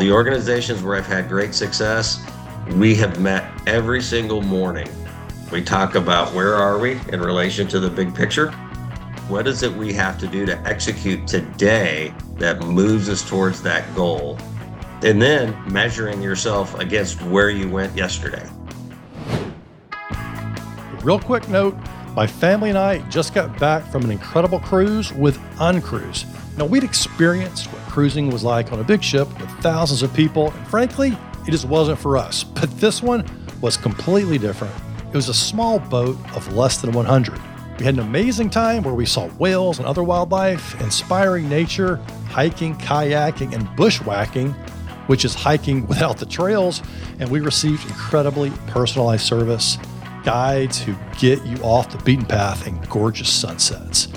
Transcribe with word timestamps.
The 0.00 0.10
organizations 0.10 0.82
where 0.82 0.96
I've 0.96 1.06
had 1.06 1.28
great 1.28 1.52
success, 1.52 2.24
we 2.72 2.94
have 2.94 3.20
met 3.20 3.44
every 3.66 4.00
single 4.00 4.40
morning. 4.40 4.88
We 5.52 5.62
talk 5.62 5.94
about 5.94 6.32
where 6.32 6.54
are 6.54 6.78
we 6.78 6.98
in 7.12 7.20
relation 7.20 7.68
to 7.68 7.78
the 7.78 7.90
big 7.90 8.14
picture? 8.14 8.50
What 9.28 9.46
is 9.46 9.62
it 9.62 9.70
we 9.70 9.92
have 9.92 10.16
to 10.20 10.26
do 10.26 10.46
to 10.46 10.58
execute 10.66 11.26
today 11.26 12.14
that 12.36 12.62
moves 12.62 13.10
us 13.10 13.28
towards 13.28 13.60
that 13.60 13.94
goal? 13.94 14.38
And 15.02 15.20
then 15.20 15.54
measuring 15.70 16.22
yourself 16.22 16.78
against 16.78 17.20
where 17.24 17.50
you 17.50 17.68
went 17.68 17.94
yesterday. 17.94 18.48
Real 21.02 21.20
quick 21.20 21.46
note 21.50 21.76
my 22.16 22.26
family 22.26 22.70
and 22.70 22.78
I 22.78 22.98
just 23.10 23.34
got 23.34 23.58
back 23.58 23.84
from 23.92 24.04
an 24.04 24.10
incredible 24.10 24.60
cruise 24.60 25.12
with 25.12 25.38
Uncruise. 25.60 26.24
Now, 26.56 26.64
we'd 26.64 26.84
experienced 26.84 27.70
cruising 27.90 28.30
was 28.30 28.44
like 28.44 28.72
on 28.72 28.80
a 28.80 28.84
big 28.84 29.02
ship 29.02 29.28
with 29.40 29.50
thousands 29.60 30.02
of 30.02 30.14
people, 30.14 30.50
and 30.52 30.66
frankly, 30.68 31.16
it 31.46 31.50
just 31.50 31.66
wasn't 31.66 31.98
for 31.98 32.16
us. 32.16 32.44
But 32.44 32.70
this 32.78 33.02
one 33.02 33.24
was 33.60 33.76
completely 33.76 34.38
different. 34.38 34.74
It 35.08 35.14
was 35.14 35.28
a 35.28 35.34
small 35.34 35.78
boat 35.78 36.16
of 36.36 36.54
less 36.54 36.80
than 36.80 36.92
100. 36.92 37.40
We 37.78 37.84
had 37.84 37.94
an 37.94 38.00
amazing 38.00 38.50
time 38.50 38.82
where 38.82 38.94
we 38.94 39.06
saw 39.06 39.28
whales 39.30 39.78
and 39.78 39.86
other 39.86 40.02
wildlife, 40.02 40.80
inspiring 40.80 41.48
nature, 41.48 41.96
hiking, 42.28 42.76
kayaking, 42.76 43.54
and 43.54 43.66
bushwhacking, 43.76 44.52
which 45.06 45.24
is 45.24 45.34
hiking 45.34 45.86
without 45.88 46.18
the 46.18 46.26
trails, 46.26 46.82
and 47.18 47.28
we 47.30 47.40
received 47.40 47.84
incredibly 47.88 48.50
personalized 48.68 49.26
service 49.26 49.78
guides 50.24 50.78
who 50.78 50.94
get 51.18 51.44
you 51.46 51.56
off 51.62 51.90
the 51.90 51.98
beaten 52.04 52.26
path 52.26 52.66
and 52.66 52.88
gorgeous 52.88 53.30
sunsets. 53.30 54.08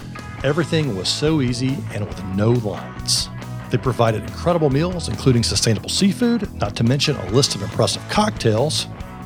Everything 0.44 0.96
was 0.96 1.08
so 1.08 1.42
easy 1.42 1.78
and 1.94 2.06
with 2.06 2.24
no 2.36 2.52
lines. 2.52 3.30
They 3.74 3.80
provided 3.80 4.22
incredible 4.22 4.70
meals, 4.70 5.10
including 5.10 5.42
sustainable 5.42 5.90
seafood, 5.90 6.48
not 6.62 6.76
to 6.76 6.84
mention 6.84 7.16
a 7.16 7.32
list 7.32 7.56
of 7.56 7.64
impressive 7.64 8.08
cocktails. 8.08 8.86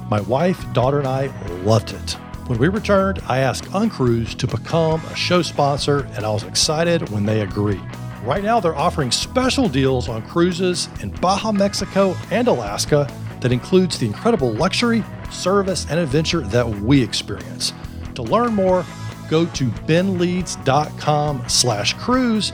My 0.09 0.21
wife, 0.21 0.71
daughter, 0.71 0.99
and 0.99 1.07
I 1.07 1.25
loved 1.65 1.91
it. 1.91 2.11
When 2.47 2.57
we 2.57 2.69
returned, 2.69 3.19
I 3.27 3.39
asked 3.39 3.65
Uncruise 3.73 4.35
to 4.35 4.47
become 4.47 5.03
a 5.07 5.15
show 5.17 5.41
sponsor, 5.41 6.07
and 6.15 6.25
I 6.25 6.29
was 6.29 6.43
excited 6.43 7.09
when 7.09 7.25
they 7.25 7.41
agreed. 7.41 7.81
Right 8.23 8.41
now, 8.41 8.61
they're 8.61 8.73
offering 8.73 9.11
special 9.11 9.67
deals 9.67 10.07
on 10.07 10.21
cruises 10.21 10.87
in 11.01 11.09
Baja, 11.09 11.51
Mexico, 11.51 12.15
and 12.31 12.47
Alaska 12.47 13.13
that 13.41 13.51
includes 13.51 13.99
the 13.99 14.05
incredible 14.05 14.53
luxury, 14.53 15.03
service, 15.29 15.85
and 15.89 15.99
adventure 15.99 16.39
that 16.39 16.65
we 16.65 17.03
experience. 17.03 17.73
To 18.15 18.21
learn 18.23 18.55
more, 18.55 18.85
go 19.29 19.45
to 19.45 19.65
benleads.com 19.65 21.49
slash 21.49 21.95
cruise. 21.95 22.53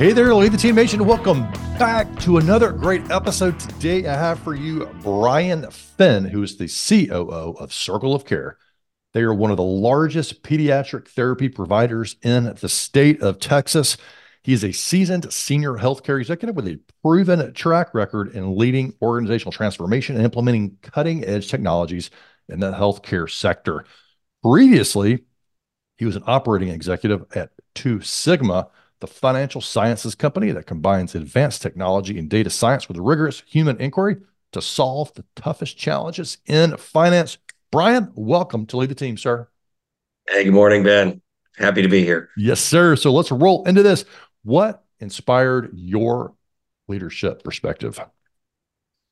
Hey 0.00 0.12
there, 0.12 0.34
Lead 0.34 0.52
the 0.52 0.56
Team 0.56 0.76
Nation. 0.76 1.04
Welcome 1.04 1.42
back 1.78 2.18
to 2.20 2.38
another 2.38 2.72
great 2.72 3.10
episode. 3.10 3.60
Today, 3.60 4.06
I 4.06 4.14
have 4.14 4.38
for 4.38 4.54
you 4.54 4.88
Brian 5.02 5.70
Finn, 5.70 6.24
who 6.24 6.42
is 6.42 6.56
the 6.56 6.68
COO 6.68 7.54
of 7.58 7.70
Circle 7.70 8.14
of 8.14 8.24
Care. 8.24 8.56
They 9.12 9.20
are 9.20 9.34
one 9.34 9.50
of 9.50 9.58
the 9.58 9.62
largest 9.62 10.42
pediatric 10.42 11.06
therapy 11.08 11.50
providers 11.50 12.16
in 12.22 12.44
the 12.44 12.68
state 12.70 13.20
of 13.20 13.40
Texas. 13.40 13.98
He 14.42 14.54
is 14.54 14.64
a 14.64 14.72
seasoned 14.72 15.30
senior 15.30 15.74
healthcare 15.74 16.18
executive 16.18 16.56
with 16.56 16.66
a 16.66 16.80
proven 17.02 17.52
track 17.52 17.92
record 17.92 18.34
in 18.34 18.56
leading 18.56 18.94
organizational 19.02 19.52
transformation 19.52 20.16
and 20.16 20.24
implementing 20.24 20.78
cutting 20.80 21.26
edge 21.26 21.50
technologies 21.50 22.10
in 22.48 22.60
the 22.60 22.72
healthcare 22.72 23.30
sector. 23.30 23.84
Previously, 24.42 25.26
he 25.98 26.06
was 26.06 26.16
an 26.16 26.24
operating 26.26 26.70
executive 26.70 27.26
at 27.34 27.50
Two 27.74 28.00
Sigma, 28.00 28.70
the 29.00 29.06
financial 29.06 29.60
sciences 29.60 30.14
company 30.14 30.52
that 30.52 30.66
combines 30.66 31.14
advanced 31.14 31.62
technology 31.62 32.18
and 32.18 32.28
data 32.28 32.50
science 32.50 32.86
with 32.86 32.98
rigorous 32.98 33.42
human 33.46 33.80
inquiry 33.80 34.16
to 34.52 34.60
solve 34.60 35.12
the 35.14 35.24
toughest 35.34 35.76
challenges 35.76 36.38
in 36.46 36.76
finance. 36.76 37.38
Brian, 37.70 38.12
welcome 38.14 38.66
to 38.66 38.76
lead 38.76 38.90
the 38.90 38.94
team, 38.94 39.16
sir. 39.16 39.48
Hey, 40.28 40.44
good 40.44 40.54
morning, 40.54 40.82
Ben. 40.82 41.22
Happy 41.56 41.82
to 41.82 41.88
be 41.88 42.04
here. 42.04 42.28
Yes, 42.36 42.60
sir. 42.60 42.94
So 42.96 43.12
let's 43.12 43.30
roll 43.30 43.64
into 43.64 43.82
this. 43.82 44.04
What 44.42 44.84
inspired 44.98 45.70
your 45.74 46.34
leadership 46.88 47.42
perspective? 47.42 48.00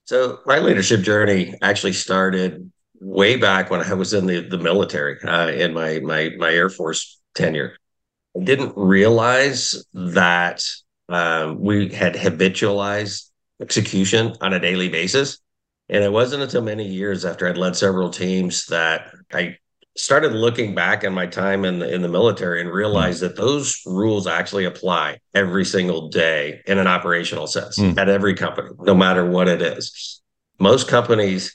So 0.04 0.40
my 0.46 0.58
leadership 0.58 1.00
journey 1.00 1.54
actually 1.62 1.92
started 1.92 2.70
way 3.00 3.36
back 3.36 3.70
when 3.70 3.80
I 3.80 3.94
was 3.94 4.12
in 4.12 4.26
the, 4.26 4.40
the 4.40 4.58
military 4.58 5.20
uh, 5.22 5.48
in 5.48 5.72
my, 5.72 6.00
my 6.00 6.30
my 6.38 6.52
Air 6.52 6.68
Force 6.68 7.20
tenure. 7.34 7.76
I 8.36 8.44
didn't 8.44 8.74
realize 8.76 9.84
that 9.94 10.64
um, 11.08 11.60
we 11.60 11.88
had 11.88 12.14
habitualized 12.14 13.30
execution 13.60 14.34
on 14.40 14.52
a 14.52 14.60
daily 14.60 14.88
basis. 14.88 15.38
And 15.88 16.04
it 16.04 16.12
wasn't 16.12 16.42
until 16.42 16.62
many 16.62 16.86
years 16.86 17.24
after 17.24 17.48
I'd 17.48 17.56
led 17.56 17.74
several 17.74 18.10
teams 18.10 18.66
that 18.66 19.10
I 19.32 19.56
started 19.96 20.32
looking 20.32 20.74
back 20.74 21.02
in 21.02 21.12
my 21.12 21.26
time 21.26 21.64
in 21.64 21.80
the 21.80 21.92
in 21.92 22.02
the 22.02 22.08
military 22.08 22.60
and 22.60 22.70
realized 22.70 23.18
mm. 23.18 23.20
that 23.22 23.36
those 23.36 23.82
rules 23.84 24.26
actually 24.26 24.64
apply 24.64 25.18
every 25.34 25.64
single 25.64 26.08
day 26.08 26.60
in 26.66 26.78
an 26.78 26.86
operational 26.86 27.46
sense 27.46 27.78
mm. 27.78 27.96
at 27.98 28.08
every 28.08 28.34
company, 28.34 28.68
no 28.80 28.94
matter 28.94 29.28
what 29.28 29.48
it 29.48 29.60
is. 29.60 30.22
Most 30.60 30.88
companies 30.88 31.54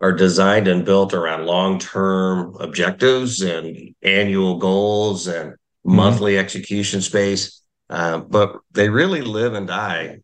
are 0.00 0.12
designed 0.12 0.68
and 0.68 0.84
built 0.84 1.12
around 1.12 1.46
long-term 1.46 2.56
objectives 2.60 3.42
and 3.42 3.94
annual 4.02 4.58
goals 4.58 5.26
and 5.26 5.54
mm. 5.86 5.94
monthly 5.94 6.38
execution 6.38 7.00
space, 7.00 7.62
uh, 7.88 8.18
but 8.18 8.60
they 8.72 8.88
really 8.88 9.22
live 9.22 9.54
and 9.54 9.66
die 9.66 10.18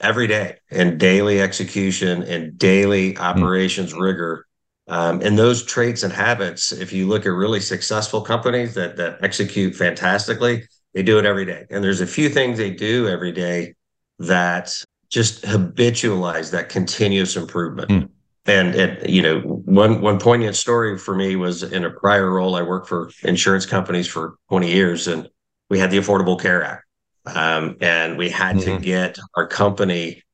every 0.00 0.26
day 0.26 0.56
in 0.70 0.96
daily 0.96 1.40
execution 1.40 2.22
and 2.22 2.58
daily 2.58 3.14
mm. 3.14 3.20
operations 3.20 3.92
rigor 3.92 4.46
um, 4.90 5.22
and 5.22 5.38
those 5.38 5.64
traits 5.64 6.02
and 6.02 6.12
habits, 6.12 6.72
if 6.72 6.92
you 6.92 7.06
look 7.06 7.24
at 7.24 7.28
really 7.28 7.60
successful 7.60 8.20
companies 8.22 8.74
that 8.74 8.96
that 8.96 9.18
execute 9.22 9.76
fantastically, 9.76 10.64
they 10.94 11.04
do 11.04 11.16
it 11.20 11.24
every 11.24 11.44
day. 11.44 11.64
And 11.70 11.82
there's 11.82 12.00
a 12.00 12.06
few 12.08 12.28
things 12.28 12.58
they 12.58 12.72
do 12.72 13.06
every 13.06 13.30
day 13.30 13.74
that 14.18 14.74
just 15.08 15.44
habitualize 15.44 16.50
that 16.50 16.70
continuous 16.70 17.36
improvement. 17.36 17.88
Mm. 17.88 18.08
And, 18.50 18.74
and 18.74 19.08
you 19.08 19.22
know, 19.22 19.38
one 19.40 20.00
one 20.00 20.18
poignant 20.18 20.56
story 20.56 20.98
for 20.98 21.14
me 21.14 21.36
was 21.36 21.62
in 21.62 21.84
a 21.84 21.90
prior 21.90 22.28
role. 22.28 22.56
I 22.56 22.62
worked 22.62 22.88
for 22.88 23.12
insurance 23.22 23.64
companies 23.64 24.08
for 24.08 24.34
20 24.48 24.72
years, 24.72 25.06
and 25.06 25.28
we 25.68 25.78
had 25.78 25.92
the 25.92 25.98
Affordable 25.98 26.40
Care 26.40 26.64
Act, 26.64 26.84
um, 27.26 27.76
and 27.80 28.18
we 28.18 28.28
had 28.28 28.56
mm-hmm. 28.56 28.78
to 28.78 28.82
get 28.82 29.20
our 29.36 29.46
company 29.46 30.24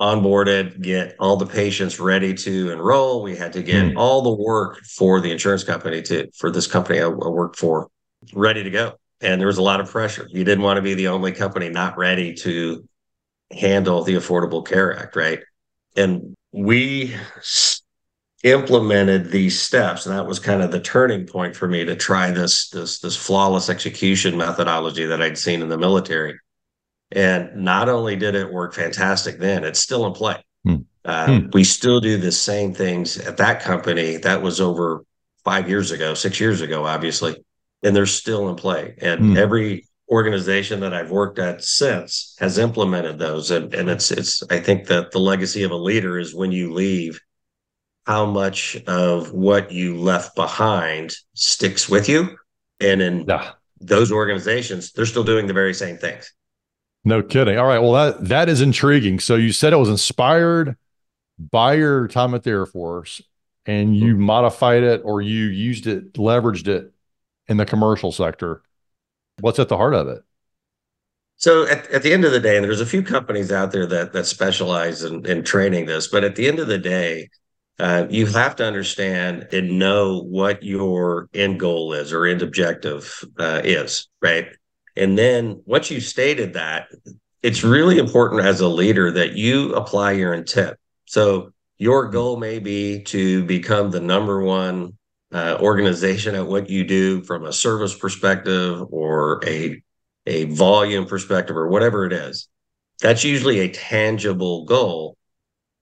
onboarded, 0.00 0.80
get 0.80 1.16
all 1.20 1.36
the 1.36 1.44
patients 1.44 2.00
ready 2.00 2.32
to 2.32 2.70
enroll. 2.70 3.22
We 3.22 3.36
had 3.36 3.52
to 3.52 3.62
get 3.62 3.84
mm. 3.84 3.96
all 3.96 4.22
the 4.22 4.42
work 4.42 4.80
for 4.84 5.20
the 5.20 5.30
insurance 5.30 5.62
company 5.62 6.00
to 6.02 6.30
for 6.32 6.50
this 6.50 6.66
company 6.66 7.00
I, 7.00 7.06
I 7.06 7.08
worked 7.08 7.56
for 7.56 7.88
ready 8.32 8.62
to 8.62 8.70
go. 8.70 8.94
And 9.20 9.38
there 9.38 9.48
was 9.48 9.58
a 9.58 9.62
lot 9.62 9.80
of 9.80 9.90
pressure. 9.90 10.26
You 10.30 10.44
didn't 10.44 10.64
want 10.64 10.78
to 10.78 10.82
be 10.82 10.94
the 10.94 11.08
only 11.08 11.32
company 11.32 11.68
not 11.68 11.98
ready 11.98 12.32
to 12.34 12.88
handle 13.50 14.02
the 14.02 14.14
Affordable 14.14 14.66
Care 14.66 14.98
Act, 14.98 15.14
right? 15.14 15.40
And 15.94 16.34
we 16.52 17.14
implemented 18.44 19.30
these 19.30 19.60
steps, 19.60 20.06
and 20.06 20.16
that 20.16 20.26
was 20.26 20.38
kind 20.38 20.62
of 20.62 20.70
the 20.70 20.80
turning 20.80 21.26
point 21.26 21.56
for 21.56 21.66
me 21.66 21.84
to 21.84 21.96
try 21.96 22.30
this 22.30 22.68
this 22.70 23.00
this 23.00 23.16
flawless 23.16 23.68
execution 23.68 24.36
methodology 24.36 25.06
that 25.06 25.22
I'd 25.22 25.38
seen 25.38 25.62
in 25.62 25.68
the 25.68 25.78
military 25.78 26.38
and 27.12 27.54
not 27.56 27.88
only 27.88 28.16
did 28.16 28.34
it 28.34 28.52
work 28.52 28.74
fantastic 28.74 29.38
then, 29.38 29.64
it's 29.64 29.80
still 29.80 30.06
in 30.06 30.12
play. 30.12 30.44
Hmm. 30.64 30.76
Uh, 31.04 31.40
hmm. 31.40 31.46
We 31.52 31.64
still 31.64 32.00
do 32.00 32.16
the 32.16 32.32
same 32.32 32.74
things 32.74 33.18
at 33.18 33.36
that 33.36 33.62
company. 33.62 34.16
That 34.16 34.42
was 34.42 34.60
over 34.60 35.04
five 35.44 35.68
years 35.68 35.92
ago, 35.92 36.14
six 36.14 36.40
years 36.40 36.60
ago, 36.60 36.84
obviously, 36.84 37.36
and 37.82 37.94
they're 37.94 38.06
still 38.06 38.48
in 38.48 38.56
play. 38.56 38.96
And 39.00 39.20
hmm. 39.20 39.36
every 39.36 39.85
organization 40.08 40.80
that 40.80 40.94
I've 40.94 41.10
worked 41.10 41.38
at 41.38 41.64
since 41.64 42.36
has 42.38 42.58
implemented 42.58 43.18
those. 43.18 43.50
And, 43.50 43.72
and 43.74 43.88
it's 43.88 44.10
it's 44.10 44.42
I 44.50 44.60
think 44.60 44.86
that 44.86 45.10
the 45.10 45.18
legacy 45.18 45.62
of 45.62 45.70
a 45.70 45.76
leader 45.76 46.18
is 46.18 46.34
when 46.34 46.52
you 46.52 46.72
leave, 46.72 47.20
how 48.06 48.24
much 48.24 48.76
of 48.86 49.32
what 49.32 49.72
you 49.72 49.96
left 49.96 50.36
behind 50.36 51.12
sticks 51.34 51.88
with 51.88 52.08
you. 52.08 52.36
And 52.80 53.02
in 53.02 53.24
yeah. 53.26 53.52
those 53.80 54.12
organizations, 54.12 54.92
they're 54.92 55.06
still 55.06 55.24
doing 55.24 55.46
the 55.46 55.52
very 55.52 55.74
same 55.74 55.96
things. 55.96 56.32
No 57.04 57.22
kidding. 57.22 57.58
All 57.58 57.66
right. 57.66 57.78
Well, 57.78 57.92
that 57.92 58.28
that 58.28 58.48
is 58.48 58.60
intriguing. 58.60 59.20
So 59.20 59.36
you 59.36 59.52
said 59.52 59.72
it 59.72 59.76
was 59.76 59.88
inspired 59.88 60.76
by 61.38 61.74
your 61.74 62.08
time 62.08 62.34
at 62.34 62.42
the 62.42 62.50
Air 62.50 62.66
Force 62.66 63.22
and 63.64 63.96
you 63.96 64.14
mm-hmm. 64.14 64.22
modified 64.22 64.82
it 64.82 65.02
or 65.04 65.20
you 65.20 65.44
used 65.44 65.86
it, 65.86 66.14
leveraged 66.14 66.68
it 66.68 66.92
in 67.48 67.56
the 67.56 67.66
commercial 67.66 68.12
sector, 68.12 68.62
what's 69.40 69.58
at 69.58 69.68
the 69.68 69.76
heart 69.76 69.94
of 69.94 70.08
it? 70.08 70.22
So 71.36 71.66
at, 71.66 71.86
at 71.90 72.02
the 72.02 72.12
end 72.12 72.24
of 72.24 72.32
the 72.32 72.40
day, 72.40 72.56
and 72.56 72.64
there's 72.64 72.80
a 72.80 72.86
few 72.86 73.02
companies 73.02 73.52
out 73.52 73.70
there 73.70 73.86
that 73.86 74.12
that 74.14 74.24
specialize 74.26 75.02
in, 75.02 75.26
in 75.26 75.44
training 75.44 75.86
this, 75.86 76.08
but 76.08 76.24
at 76.24 76.34
the 76.34 76.48
end 76.48 76.58
of 76.58 76.66
the 76.66 76.78
day, 76.78 77.28
uh, 77.78 78.06
you 78.08 78.26
have 78.26 78.56
to 78.56 78.64
understand 78.64 79.48
and 79.52 79.78
know 79.78 80.22
what 80.22 80.62
your 80.62 81.28
end 81.34 81.60
goal 81.60 81.92
is 81.92 82.12
or 82.12 82.24
end 82.24 82.40
objective 82.40 83.22
uh, 83.38 83.60
is, 83.62 84.08
right? 84.22 84.48
And 84.96 85.18
then 85.18 85.62
once 85.66 85.90
you 85.90 86.00
stated 86.00 86.54
that, 86.54 86.88
it's 87.42 87.62
really 87.62 87.98
important 87.98 88.46
as 88.46 88.60
a 88.60 88.68
leader 88.68 89.10
that 89.10 89.34
you 89.34 89.74
apply 89.74 90.12
your 90.12 90.32
intent. 90.32 90.78
So 91.04 91.52
your 91.76 92.08
goal 92.08 92.38
may 92.38 92.58
be 92.58 93.02
to 93.04 93.44
become 93.44 93.90
the 93.90 94.00
number 94.00 94.42
one 94.42 94.96
uh, 95.32 95.58
organization 95.60 96.34
at 96.34 96.46
what 96.46 96.70
you 96.70 96.84
do 96.84 97.22
from 97.22 97.44
a 97.44 97.52
service 97.52 97.96
perspective 97.96 98.82
or 98.90 99.40
a 99.46 99.82
a 100.26 100.44
volume 100.44 101.06
perspective 101.06 101.56
or 101.56 101.68
whatever 101.68 102.04
it 102.04 102.12
is. 102.12 102.48
That's 103.00 103.24
usually 103.24 103.60
a 103.60 103.68
tangible 103.68 104.64
goal, 104.64 105.16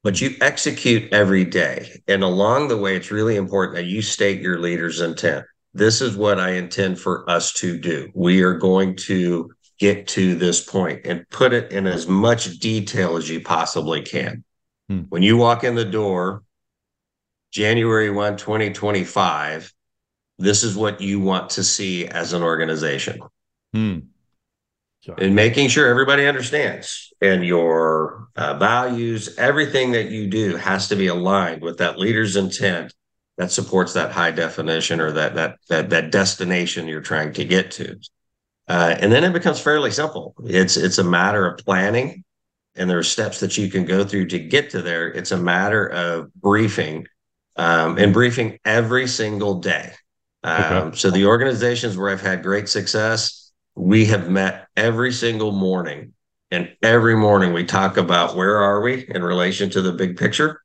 but 0.03 0.21
you 0.21 0.35
execute 0.41 1.13
every 1.13 1.45
day. 1.45 2.03
And 2.07 2.23
along 2.23 2.69
the 2.69 2.77
way, 2.77 2.97
it's 2.97 3.11
really 3.11 3.37
important 3.37 3.77
that 3.77 3.87
you 3.87 4.03
state 4.03 4.43
your 4.43 4.59
leader's 4.59 5.01
intent. 5.01 5.47
This 5.73 6.01
is 6.01 6.17
what 6.17 6.39
I 6.39 6.51
intend 6.51 7.01
for 7.01 7.29
us 7.29 7.53
to 7.55 7.79
do. 7.79 8.11
We 8.15 8.43
are 8.43 8.59
going 8.59 8.97
to 8.97 9.51
get 9.79 10.07
to 10.09 10.35
this 10.35 10.63
point 10.63 11.01
and 11.05 11.29
put 11.31 11.53
it 11.53 11.73
in 11.73 11.87
as 11.87 12.07
much 12.07 12.59
detail 12.59 13.17
as 13.17 13.29
you 13.29 13.41
possibly 13.41 14.03
can. 14.03 14.45
Hmm. 14.89 15.01
When 15.09 15.23
you 15.23 15.37
walk 15.37 15.65
in 15.65 15.75
the 15.75 15.85
door, 15.85 16.43
January 17.55 18.11
1, 18.11 18.37
2025, 18.37 19.73
this 20.39 20.65
is 20.65 20.77
what 20.77 21.01
you 21.01 21.21
want 21.21 21.51
to 21.51 21.63
see 21.63 22.07
as 22.09 22.33
an 22.33 22.43
organization. 22.43 23.21
Hmm. 23.73 23.99
And 25.19 25.37
making 25.37 25.69
sure 25.69 25.87
everybody 25.87 26.27
understands 26.27 27.13
and 27.21 27.45
your 27.45 28.27
uh, 28.35 28.55
values, 28.55 29.37
everything 29.39 29.93
that 29.93 30.11
you 30.11 30.27
do 30.27 30.57
has 30.57 30.89
to 30.89 30.97
be 30.97 31.07
aligned 31.07 31.63
with 31.63 31.79
that 31.79 31.99
leader's 31.99 32.37
intent 32.37 32.93
that 33.37 33.53
supports 33.53 33.93
that 33.93 34.11
high 34.11 34.33
definition 34.33 35.01
or 35.01 35.13
that 35.13 35.35
that 35.35 35.59
that, 35.69 35.91
that 35.91 36.11
destination 36.11 36.89
you're 36.89 37.01
trying 37.01 37.33
to 37.35 37.45
get 37.45 37.71
to. 37.73 37.97
Uh, 38.67 38.97
and 38.99 39.13
then 39.13 39.25
it 39.25 39.33
becomes 39.33 39.61
fairly 39.61 39.91
simple. 39.91 40.35
It's 40.45 40.77
it's 40.77 40.99
a 40.99 41.05
matter 41.05 41.47
of 41.47 41.59
planning, 41.59 42.25
and 42.75 42.89
there 42.89 42.99
are 42.99 43.05
steps 43.05 43.41
that 43.41 43.59
you 43.59 43.71
can 43.71 43.85
go 43.85 44.05
through 44.05 44.27
to 44.29 44.39
get 44.39 44.71
to 44.71 44.83
there. 44.83 45.09
It's 45.09 45.33
a 45.33 45.37
matter 45.37 45.87
of 45.87 46.33
briefing, 46.35 47.07
um, 47.57 47.99
and 47.99 48.13
briefing 48.13 48.59
every 48.65 49.07
single 49.07 49.61
day. 49.61 49.93
Um, 50.43 50.65
okay. 50.65 50.97
So 50.97 51.11
the 51.11 51.27
organizations 51.27 51.97
where 51.97 52.11
I've 52.11 52.21
had 52.21 52.43
great 52.43 52.69
success, 52.69 53.53
we 53.75 54.05
have 54.07 54.29
met 54.29 54.69
every 54.77 55.13
single 55.13 55.53
morning, 55.53 56.13
and 56.51 56.75
every 56.83 57.17
morning 57.17 57.53
we 57.53 57.65
talk 57.65 57.97
about 57.97 58.37
where 58.37 58.57
are 58.59 58.81
we 58.81 59.07
in 59.09 59.23
relation 59.23 59.71
to 59.71 59.83
the 59.83 59.93
big 59.93 60.17
picture. 60.17 60.61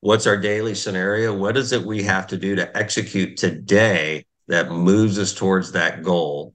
What's 0.00 0.26
our 0.26 0.36
daily 0.36 0.74
scenario? 0.74 1.36
What 1.36 1.56
is 1.56 1.72
it 1.72 1.82
we 1.82 2.02
have 2.04 2.28
to 2.28 2.36
do 2.36 2.56
to 2.56 2.76
execute 2.76 3.36
today 3.36 4.26
that 4.46 4.70
moves 4.70 5.18
us 5.18 5.34
towards 5.34 5.72
that 5.72 6.02
goal? 6.02 6.54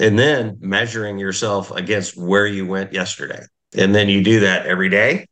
and 0.00 0.18
then 0.18 0.56
measuring 0.60 1.18
yourself 1.18 1.70
against 1.70 2.16
where 2.16 2.46
you 2.46 2.66
went 2.66 2.92
yesterday. 2.92 3.42
And 3.76 3.94
then 3.94 4.08
you 4.08 4.22
do 4.22 4.40
that 4.40 4.66
every 4.66 4.88
day. 4.88 5.26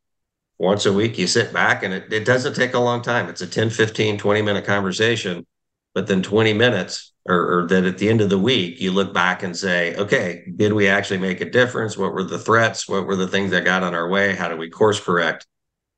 Once 0.59 0.87
a 0.87 0.93
week, 0.93 1.19
you 1.19 1.27
sit 1.27 1.53
back 1.53 1.83
and 1.83 1.93
it, 1.93 2.13
it 2.13 2.25
doesn't 2.25 2.55
take 2.55 2.75
a 2.75 2.79
long 2.79 3.03
time. 3.03 3.29
It's 3.29 3.43
a 3.43 3.47
10, 3.47 3.71
15, 3.71 4.19
20 4.19 4.43
minute 4.43 4.65
conversation. 4.65 5.47
But 5.95 6.07
then 6.07 6.23
20 6.23 6.53
minutes, 6.53 7.13
or, 7.27 7.61
or 7.61 7.67
that 7.69 7.85
at 7.85 7.99
the 7.99 8.09
end 8.09 8.21
of 8.21 8.29
the 8.29 8.39
week, 8.39 8.81
you 8.81 8.93
look 8.93 9.15
back 9.15 9.43
and 9.43 9.57
say, 9.57 9.95
okay, 9.97 10.45
did 10.57 10.73
we 10.75 10.89
actually 10.89 11.19
make 11.19 11.41
a 11.41 11.51
difference? 11.51 11.97
What 11.97 12.13
were 12.13 12.25
the 12.25 12.39
threats? 12.39 12.87
What 12.87 13.07
were 13.07 13.17
the 13.17 13.29
things 13.29 13.51
that 13.53 13.65
got 13.65 13.83
on 13.83 13.95
our 13.95 14.09
way? 14.09 14.35
How 14.35 14.49
do 14.49 14.57
we 14.57 14.69
course 14.69 15.01
correct? 15.01 15.47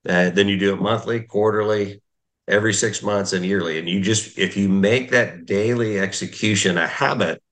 Uh, 0.08 0.30
then 0.30 0.46
you 0.48 0.56
do 0.56 0.72
it 0.72 0.80
monthly, 0.80 1.20
quarterly, 1.20 2.00
every 2.46 2.72
six 2.72 3.02
months, 3.02 3.32
and 3.32 3.44
yearly. 3.44 3.78
And 3.78 3.88
you 3.88 4.00
just, 4.00 4.38
if 4.38 4.56
you 4.56 4.68
make 4.68 5.10
that 5.10 5.46
daily 5.46 5.98
execution 5.98 6.78
a 6.78 6.86
habit, 6.86 7.42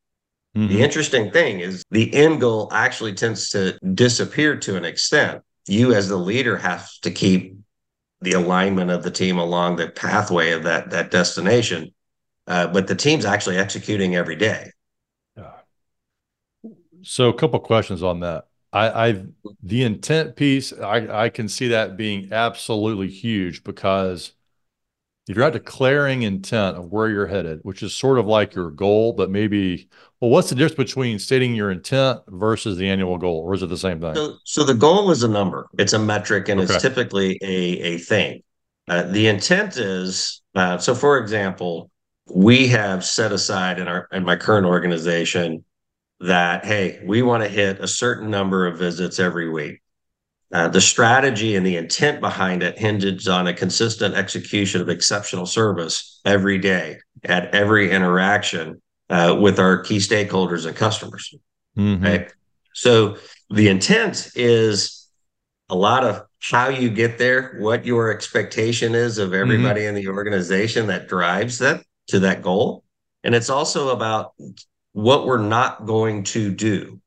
Mm-hmm. 0.56 0.68
The 0.68 0.82
interesting 0.82 1.30
thing 1.30 1.60
is 1.60 1.84
the 1.90 2.12
end 2.14 2.40
goal 2.40 2.68
actually 2.72 3.12
tends 3.12 3.50
to 3.50 3.78
disappear 3.94 4.56
to 4.56 4.76
an 4.76 4.86
extent. 4.86 5.42
You, 5.66 5.94
as 5.94 6.08
the 6.08 6.16
leader, 6.16 6.56
have 6.56 6.88
to 7.02 7.10
keep 7.10 7.56
the 8.20 8.32
alignment 8.32 8.90
of 8.90 9.02
the 9.02 9.10
team 9.10 9.38
along 9.38 9.76
the 9.76 9.88
pathway 9.88 10.52
of 10.52 10.62
that 10.64 10.90
that 10.90 11.10
destination. 11.10 11.92
Uh, 12.46 12.68
but 12.68 12.86
the 12.86 12.94
team's 12.94 13.24
actually 13.24 13.56
executing 13.56 14.14
every 14.14 14.36
day. 14.36 14.70
So, 17.02 17.28
a 17.28 17.34
couple 17.34 17.60
questions 17.60 18.02
on 18.02 18.20
that. 18.20 18.48
I, 18.72 19.08
I 19.08 19.24
the 19.62 19.84
intent 19.84 20.34
piece, 20.36 20.72
I, 20.72 21.24
I 21.26 21.28
can 21.28 21.48
see 21.48 21.68
that 21.68 21.96
being 21.96 22.32
absolutely 22.32 23.08
huge 23.08 23.62
because 23.62 24.32
if 25.28 25.36
you're 25.36 25.44
not 25.44 25.52
declaring 25.52 26.22
intent 26.22 26.76
of 26.76 26.92
where 26.92 27.08
you're 27.08 27.26
headed, 27.26 27.60
which 27.62 27.82
is 27.82 27.94
sort 27.94 28.18
of 28.18 28.26
like 28.26 28.54
your 28.54 28.70
goal, 28.70 29.12
but 29.12 29.30
maybe, 29.30 29.88
well, 30.20 30.30
what's 30.30 30.48
the 30.48 30.54
difference 30.54 30.76
between 30.76 31.18
stating 31.18 31.54
your 31.54 31.70
intent 31.70 32.20
versus 32.28 32.78
the 32.78 32.88
annual 32.88 33.18
goal, 33.18 33.40
or 33.40 33.54
is 33.54 33.62
it 33.62 33.68
the 33.68 33.76
same 33.76 34.00
thing? 34.00 34.14
So, 34.14 34.36
so 34.44 34.64
the 34.64 34.74
goal 34.74 35.10
is 35.10 35.22
a 35.22 35.28
number, 35.28 35.68
it's 35.78 35.92
a 35.92 35.98
metric, 35.98 36.48
and 36.48 36.60
okay. 36.60 36.72
it's 36.72 36.82
typically 36.82 37.38
a, 37.42 37.80
a 37.80 37.98
thing. 37.98 38.42
Uh, 38.88 39.02
the 39.02 39.26
intent 39.26 39.76
is 39.76 40.42
uh, 40.54 40.78
so, 40.78 40.94
for 40.94 41.18
example, 41.18 41.90
we 42.34 42.66
have 42.68 43.04
set 43.04 43.30
aside 43.30 43.78
in 43.78 43.88
our 43.88 44.08
in 44.10 44.24
my 44.24 44.36
current 44.36 44.66
organization 44.66 45.64
that 46.20 46.64
hey, 46.64 47.00
we 47.04 47.20
want 47.20 47.42
to 47.42 47.48
hit 47.48 47.78
a 47.80 47.88
certain 47.88 48.30
number 48.30 48.66
of 48.66 48.78
visits 48.78 49.20
every 49.20 49.50
week. 49.50 49.82
Uh, 50.52 50.68
the 50.68 50.80
strategy 50.80 51.56
and 51.56 51.66
the 51.66 51.76
intent 51.76 52.20
behind 52.20 52.62
it 52.62 52.78
hinges 52.78 53.28
on 53.28 53.48
a 53.48 53.52
consistent 53.52 54.14
execution 54.14 54.80
of 54.80 54.88
exceptional 54.88 55.44
service 55.44 56.20
every 56.24 56.56
day 56.56 56.96
at 57.24 57.52
every 57.54 57.90
interaction 57.90 58.80
uh, 59.10 59.36
with 59.40 59.58
our 59.58 59.80
key 59.80 59.98
stakeholders 59.98 60.66
and 60.66 60.76
customers. 60.76 61.34
Mm-hmm. 61.76 62.04
Right. 62.04 62.32
So 62.72 63.16
the 63.50 63.68
intent 63.68 64.30
is 64.34 65.08
a 65.68 65.74
lot 65.74 66.04
of 66.04 66.22
how 66.40 66.68
you 66.68 66.90
get 66.90 67.18
there, 67.18 67.56
what 67.58 67.84
your 67.84 68.12
expectation 68.12 68.94
is 68.94 69.18
of 69.18 69.34
everybody 69.34 69.82
mm-hmm. 69.82 69.96
in 69.96 70.02
the 70.02 70.08
organization 70.08 70.86
that 70.88 71.08
drives 71.08 71.58
that 71.58 71.84
to 72.08 72.20
that 72.20 72.42
goal. 72.42 72.84
And 73.24 73.34
it's 73.34 73.50
also 73.50 73.88
about 73.88 74.34
what 74.92 75.26
we're 75.26 75.42
not 75.42 75.84
going 75.86 76.22
to 76.24 76.50
do 76.52 77.00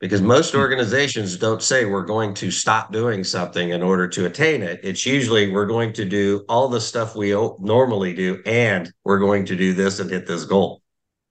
because 0.00 0.22
most 0.22 0.52
hmm. 0.52 0.58
organizations 0.58 1.36
don't 1.36 1.62
say 1.62 1.84
we're 1.84 2.04
going 2.04 2.34
to 2.34 2.50
stop 2.50 2.90
doing 2.90 3.22
something 3.22 3.70
in 3.70 3.82
order 3.82 4.08
to 4.08 4.26
attain 4.26 4.62
it. 4.62 4.80
It's 4.82 5.06
usually 5.06 5.52
we're 5.52 5.66
going 5.66 5.92
to 5.94 6.04
do 6.04 6.44
all 6.48 6.68
the 6.68 6.80
stuff 6.80 7.14
we 7.14 7.32
normally 7.60 8.14
do, 8.14 8.42
and 8.46 8.92
we're 9.04 9.18
going 9.18 9.44
to 9.46 9.56
do 9.56 9.74
this 9.74 10.00
and 10.00 10.10
hit 10.10 10.26
this 10.26 10.44
goal. 10.44 10.82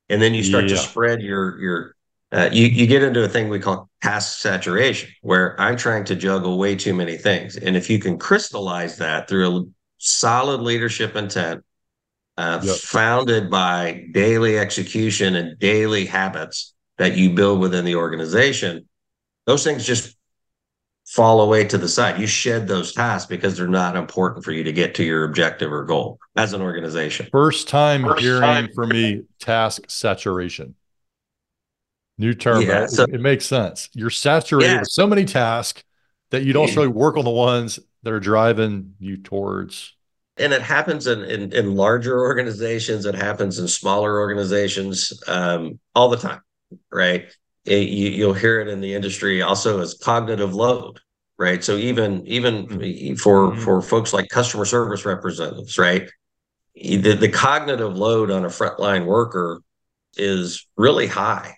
And 0.10 0.22
then 0.22 0.34
you 0.34 0.44
start 0.44 0.66
yeah. 0.66 0.70
to 0.70 0.78
spread 0.78 1.22
your 1.22 1.60
your 1.60 1.96
uh, 2.32 2.50
you 2.52 2.68
you 2.68 2.88
get 2.88 3.04
into 3.04 3.24
a 3.24 3.28
thing 3.28 3.50
we 3.50 3.60
call 3.60 3.90
task 4.02 4.40
saturation, 4.40 5.10
where 5.22 5.60
I'm 5.60 5.78
trying 5.78 6.06
to 6.06 6.16
juggle 6.16 6.58
way 6.58 6.76
too 6.76 6.94
many 6.94 7.18
things. 7.18 7.58
And 7.58 7.76
if 7.76 7.90
you 7.90 8.00
can 8.00 8.18
crystallize 8.18 8.98
that 8.98 9.28
through 9.28 9.58
a 9.58 9.64
solid 9.98 10.62
leadership 10.62 11.16
intent, 11.16 11.64
uh, 12.38 12.62
yep. 12.64 12.78
founded 12.78 13.50
by 13.50 14.06
daily 14.12 14.58
execution 14.58 15.36
and 15.36 15.58
daily 15.60 16.06
habits 16.06 16.74
that 16.98 17.18
you 17.18 17.32
build 17.32 17.60
within 17.60 17.86
the 17.86 17.96
organization, 17.96 18.88
those 19.46 19.64
things 19.64 19.86
just 19.86 20.16
fall 21.10 21.42
away 21.42 21.64
to 21.66 21.78
the 21.78 21.90
side. 21.90 22.20
You 22.20 22.28
shed 22.28 22.68
those 22.68 22.94
tasks 22.94 23.28
because 23.28 23.58
they're 23.58 23.68
not 23.68 23.96
important 23.96 24.46
for 24.46 24.52
you 24.52 24.64
to 24.64 24.72
get 24.72 24.94
to 24.96 25.04
your 25.04 25.24
objective 25.24 25.72
or 25.72 25.84
goal 25.84 26.20
as 26.36 26.54
an 26.54 26.62
organization. 26.62 27.28
First 27.32 27.68
time 27.68 28.04
First 28.04 28.22
hearing 28.22 28.42
time. 28.42 28.70
for 28.74 28.86
me 28.86 29.24
task 29.40 29.84
saturation. 29.88 30.76
New 32.18 32.34
term. 32.34 32.62
Yeah, 32.62 32.86
so, 32.86 33.04
it, 33.04 33.16
it, 33.16 33.22
makes 33.22 33.46
sense. 33.46 33.90
You're 33.94 34.10
saturated 34.10 34.72
yeah. 34.72 34.80
with 34.80 34.90
so 34.90 35.08
many 35.08 35.26
tasks 35.26 35.84
that 36.32 36.44
you 36.44 36.54
don't 36.54 36.74
really 36.76 36.90
work 36.90 37.18
on 37.18 37.26
the 37.26 37.32
ones 37.32 37.80
that 38.04 38.14
are 38.14 38.20
driving 38.20 38.94
you 39.00 39.18
towards. 39.18 39.96
And 40.38 40.54
it 40.54 40.62
happens 40.62 41.08
in, 41.08 41.24
in, 41.24 41.54
in 41.54 41.76
larger 41.76 42.20
organizations. 42.20 43.06
It 43.06 43.16
happens 43.16 43.58
in 43.58 43.68
smaller 43.68 44.20
organizations 44.20 45.22
um, 45.28 45.80
all 45.96 46.10
the 46.10 46.18
time 46.18 46.42
right? 46.92 47.32
It, 47.70 47.90
you, 47.90 48.10
you'll 48.10 48.34
hear 48.34 48.60
it 48.60 48.68
in 48.68 48.82
the 48.82 48.94
industry 48.94 49.42
also 49.42 49.80
as 49.80 49.94
cognitive 49.94 50.56
load, 50.56 51.00
right? 51.38 51.64
So 51.64 51.78
even 51.78 52.26
even 52.28 52.68
mm-hmm. 52.68 53.16
for 53.16 53.52
mm-hmm. 53.52 53.62
for 53.62 53.82
folks 53.82 54.12
like 54.12 54.30
customer 54.30 54.66
service 54.66 55.06
representatives, 55.06 55.78
right? 55.78 56.10
The, 56.76 57.14
the 57.14 57.30
cognitive 57.30 57.98
load 57.98 58.32
on 58.32 58.46
a 58.46 58.50
frontline 58.50 59.06
worker 59.06 59.62
is 60.18 60.68
really 60.78 61.08
high, 61.08 61.56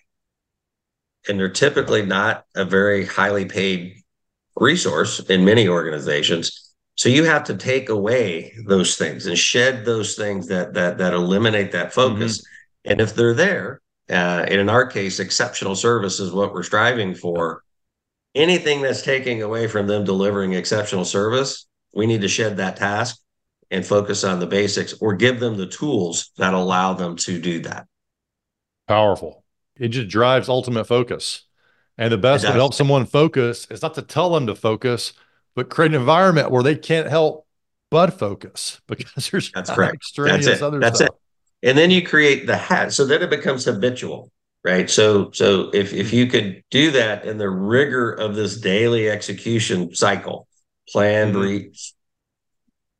and 1.28 1.38
they're 1.38 1.48
typically 1.48 2.04
not 2.04 2.44
a 2.54 2.64
very 2.64 3.06
highly 3.06 3.44
paid 3.44 3.96
resource 4.56 5.20
in 5.20 5.44
many 5.44 5.68
organizations. 5.68 6.74
So 6.94 7.08
you 7.08 7.24
have 7.24 7.44
to 7.44 7.56
take 7.56 7.88
away 7.88 8.52
those 8.66 8.96
things 8.96 9.26
and 9.26 9.38
shed 9.38 9.84
those 9.84 10.14
things 10.14 10.48
that 10.48 10.74
that 10.74 10.98
that 10.98 11.14
eliminate 11.14 11.72
that 11.72 11.92
focus. 11.92 12.38
Mm-hmm. 12.38 12.92
And 12.92 13.00
if 13.00 13.14
they're 13.14 13.34
there, 13.34 13.81
uh, 14.12 14.44
and 14.48 14.60
in 14.60 14.68
our 14.68 14.86
case, 14.86 15.18
exceptional 15.18 15.74
service 15.74 16.20
is 16.20 16.32
what 16.32 16.52
we're 16.52 16.62
striving 16.62 17.14
for. 17.14 17.62
Anything 18.34 18.80
that's 18.80 19.02
taking 19.02 19.42
away 19.42 19.66
from 19.66 19.86
them 19.86 20.04
delivering 20.04 20.54
exceptional 20.54 21.04
service, 21.04 21.66
we 21.94 22.06
need 22.06 22.22
to 22.22 22.28
shed 22.28 22.56
that 22.56 22.76
task 22.76 23.18
and 23.70 23.84
focus 23.84 24.24
on 24.24 24.38
the 24.38 24.46
basics 24.46 24.94
or 25.00 25.14
give 25.14 25.40
them 25.40 25.56
the 25.56 25.66
tools 25.66 26.30
that 26.36 26.54
allow 26.54 26.92
them 26.92 27.16
to 27.16 27.40
do 27.40 27.60
that. 27.60 27.86
Powerful. 28.86 29.44
It 29.76 29.88
just 29.88 30.08
drives 30.08 30.48
ultimate 30.48 30.84
focus. 30.84 31.44
And 31.98 32.12
the 32.12 32.18
best 32.18 32.44
way 32.44 32.50
to 32.50 32.56
help 32.56 32.74
someone 32.74 33.06
focus 33.06 33.66
is 33.70 33.82
not 33.82 33.94
to 33.94 34.02
tell 34.02 34.30
them 34.30 34.46
to 34.46 34.54
focus, 34.54 35.12
but 35.54 35.70
create 35.70 35.94
an 35.94 36.00
environment 36.00 36.50
where 36.50 36.62
they 36.62 36.74
can't 36.74 37.08
help 37.08 37.46
but 37.90 38.18
focus 38.18 38.80
because 38.88 39.30
there's 39.30 39.52
that's 39.52 39.70
correct. 39.70 39.94
Extraneous 39.94 40.46
that's 40.46 40.60
it. 40.60 40.64
other 40.64 40.80
that's 40.80 40.96
stuff. 40.98 41.08
it. 41.08 41.21
And 41.62 41.78
then 41.78 41.90
you 41.90 42.04
create 42.04 42.46
the 42.46 42.56
hat, 42.56 42.92
so 42.92 43.06
then 43.06 43.22
it 43.22 43.30
becomes 43.30 43.64
habitual, 43.64 44.30
right? 44.64 44.90
So, 44.90 45.30
so 45.30 45.70
if 45.72 45.92
if 45.92 46.12
you 46.12 46.26
could 46.26 46.62
do 46.70 46.90
that 46.92 47.24
in 47.24 47.38
the 47.38 47.48
rigor 47.48 48.12
of 48.12 48.34
this 48.34 48.58
daily 48.58 49.08
execution 49.08 49.94
cycle, 49.94 50.48
plan, 50.88 51.28
mm-hmm. 51.28 51.38
brief, 51.38 51.92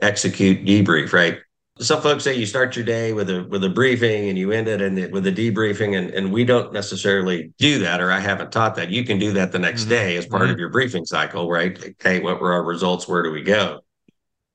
execute, 0.01 0.65
debrief, 0.65 1.13
right? 1.13 1.39
some 1.81 2.03
folks 2.03 2.23
say 2.23 2.35
you 2.35 2.45
start 2.45 2.77
your 2.77 2.85
day 2.85 3.13
with 3.13 3.31
a 3.31 3.45
with 3.45 3.65
a 3.65 3.69
briefing 3.69 4.29
and 4.29 4.39
you 4.39 4.53
end 4.53 4.69
it 4.69 4.81
in 4.81 4.95
the, 4.95 5.07
with 5.09 5.27
a 5.27 5.33
debriefing 5.33 5.97
and, 5.97 6.11
and 6.11 6.33
we 6.33 6.45
don't 6.45 6.73
necessarily 6.73 7.53
do 7.59 7.79
that 7.79 8.01
or 8.01 8.11
i 8.11 8.21
haven't 8.21 8.53
taught 8.53 8.75
that 8.75 8.91
you 8.91 9.05
can 9.05 9.19
do 9.19 9.33
that 9.33 9.53
the 9.53 9.59
next 9.59 9.83
mm-hmm. 9.83 9.91
day 9.91 10.17
as 10.17 10.27
part 10.27 10.43
mm-hmm. 10.43 10.53
of 10.53 10.59
your 10.59 10.69
briefing 10.69 11.05
cycle 11.05 11.51
right 11.51 11.95
hey 12.03 12.21
what 12.21 12.41
were 12.41 12.53
our 12.53 12.63
results 12.63 13.09
where 13.09 13.23
do 13.23 13.31
we 13.31 13.43
go 13.43 13.81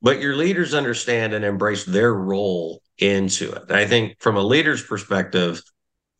but 0.02 0.20
your 0.20 0.36
leaders 0.36 0.74
understand 0.74 1.34
and 1.34 1.44
embrace 1.44 1.86
their 1.86 2.14
role 2.14 2.82
into 3.00 3.52
it 3.52 3.72
i 3.72 3.86
think 3.86 4.16
from 4.20 4.38
a 4.38 4.44
leader's 4.44 4.84
perspective 4.84 5.62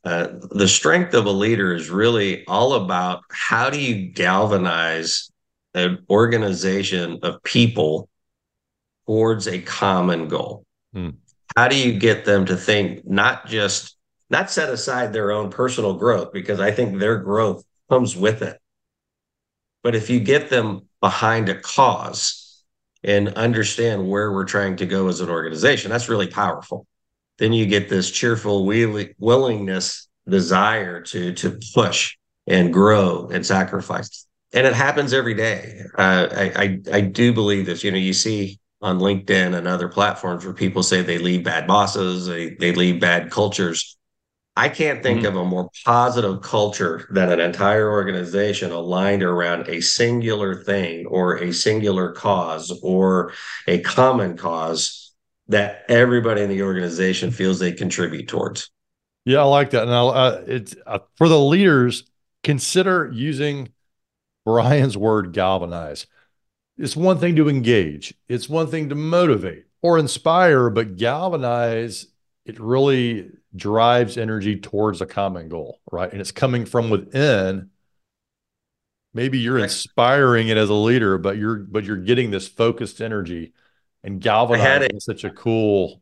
uh, 0.04 0.28
the 0.52 0.68
strength 0.68 1.14
of 1.14 1.26
a 1.26 1.32
leader 1.32 1.74
is 1.74 1.90
really 1.90 2.46
all 2.46 2.74
about 2.74 3.24
how 3.32 3.70
do 3.70 3.80
you 3.80 4.10
galvanize 4.12 5.30
an 5.74 6.06
organization 6.10 7.20
of 7.24 7.42
people 7.44 8.08
towards 9.06 9.48
a 9.48 9.60
common 9.62 10.28
goal 10.28 10.64
Hmm. 10.94 11.10
How 11.56 11.68
do 11.68 11.78
you 11.78 12.00
get 12.00 12.26
them 12.26 12.46
to 12.46 12.56
think 12.56 13.08
not 13.08 13.48
just 13.48 13.98
not 14.30 14.50
set 14.50 14.70
aside 14.70 15.14
their 15.14 15.32
own 15.32 15.50
personal 15.50 15.94
growth 15.94 16.34
because 16.34 16.60
I 16.60 16.72
think 16.72 17.00
their 17.00 17.18
growth 17.20 17.64
comes 17.90 18.16
with 18.16 18.42
it. 18.42 18.60
But 19.84 19.96
if 19.96 20.10
you 20.10 20.20
get 20.20 20.50
them 20.50 20.88
behind 21.00 21.50
a 21.50 21.60
cause 21.60 22.47
and 23.08 23.30
understand 23.30 24.08
where 24.08 24.32
we're 24.32 24.46
trying 24.46 24.76
to 24.76 24.86
go 24.86 25.08
as 25.08 25.22
an 25.22 25.30
organization, 25.30 25.90
that's 25.90 26.10
really 26.10 26.28
powerful. 26.28 26.86
Then 27.40 27.54
you 27.54 27.66
get 27.66 27.90
this 27.90 28.12
cheerful 28.12 28.66
willingness, 28.66 30.08
desire 30.30 31.02
to 31.02 31.34
to 31.34 31.58
push 31.74 32.18
and 32.46 32.72
grow 32.72 33.30
and 33.32 33.46
sacrifice. 33.46 34.28
And 34.54 34.68
it 34.68 34.74
happens 34.74 35.14
every 35.14 35.34
day. 35.34 35.82
Uh, 35.98 36.28
I, 36.32 36.52
I 36.56 36.80
I 36.98 37.02
do 37.02 37.34
believe 37.34 37.66
this. 37.66 37.84
You 37.84 37.92
know, 37.92 37.98
you 37.98 38.14
see 38.14 38.60
on 38.82 39.00
LinkedIn 39.00 39.58
and 39.58 39.68
other 39.68 39.88
platforms 39.88 40.46
where 40.46 40.54
people 40.54 40.84
say 40.84 41.02
they 41.02 41.18
leave 41.18 41.44
bad 41.44 41.66
bosses, 41.66 42.28
they, 42.28 42.52
they 42.52 42.74
leave 42.74 43.00
bad 43.00 43.32
cultures. 43.32 43.97
I 44.58 44.70
can't 44.70 45.02
think 45.04 45.20
mm-hmm. 45.20 45.28
of 45.28 45.36
a 45.36 45.46
more 45.46 45.70
positive 45.86 46.42
culture 46.42 47.08
than 47.12 47.32
an 47.32 47.40
entire 47.40 47.90
organization 47.90 48.72
aligned 48.72 49.24
around 49.24 49.70
a 49.70 49.82
singular 49.82 50.56
thing 50.64 51.06
or 51.06 51.38
a 51.38 51.54
singular 51.54 52.12
cause 52.12 52.78
or 52.84 53.34
a 53.68 53.80
common 53.80 54.36
cause 54.36 55.14
that 55.48 55.86
everybody 55.88 56.42
in 56.42 56.50
the 56.50 56.64
organization 56.64 57.32
feels 57.32 57.60
they 57.60 57.72
contribute 57.72 58.28
towards. 58.28 58.70
Yeah, 59.24 59.40
I 59.40 59.44
like 59.44 59.70
that. 59.70 59.84
And 59.84 59.94
I'll, 59.94 60.10
uh, 60.10 60.42
it's 60.46 60.76
uh, 60.86 61.00
for 61.16 61.30
the 61.30 61.40
leaders, 61.40 62.04
consider 62.44 63.10
using 63.14 63.70
Brian's 64.46 64.98
word 64.98 65.34
galvanize 65.34 66.08
it's 66.78 66.96
one 66.96 67.18
thing 67.18 67.36
to 67.38 67.50
engage, 67.50 68.14
it's 68.28 68.48
one 68.48 68.68
thing 68.68 68.90
to 68.90 68.96
motivate 68.96 69.66
or 69.82 69.98
inspire, 69.98 70.70
but 70.70 70.96
galvanize, 70.96 72.08
it 72.48 72.60
really 72.60 73.30
drives 73.56 74.18
energy 74.18 74.60
towards 74.60 75.02
a 75.02 75.06
common 75.06 75.50
goal, 75.50 75.82
right? 75.92 76.12
And 76.12 76.22
it's 76.22 76.32
coming 76.32 76.66
from 76.66 76.90
within. 76.90 77.72
Maybe 79.14 79.40
you're 79.40 79.58
inspiring 79.58 80.50
it 80.50 80.58
as 80.58 80.70
a 80.70 80.74
leader, 80.74 81.18
but 81.18 81.38
you're 81.38 81.58
but 81.58 81.84
you're 81.86 81.98
getting 81.98 82.30
this 82.32 82.48
focused 82.48 83.02
energy 83.02 83.54
and 84.04 84.22
galvanizing 84.22 85.00
such 85.00 85.24
a 85.24 85.32
cool 85.32 86.02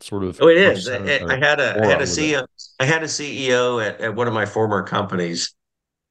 sort 0.00 0.24
of 0.24 0.40
oh 0.40 0.48
it 0.48 0.56
is. 0.56 0.88
I, 0.88 1.20
I 1.28 1.36
had 1.36 1.60
a 1.60 1.78
I 1.82 1.86
had 1.86 2.00
a 2.00 2.06
CEO 2.06 2.46
I 2.78 2.84
had 2.86 3.02
a 3.02 3.08
CEO 3.08 3.80
at, 3.80 4.00
at 4.00 4.14
one 4.14 4.26
of 4.26 4.34
my 4.34 4.46
former 4.46 4.82
companies 4.82 5.54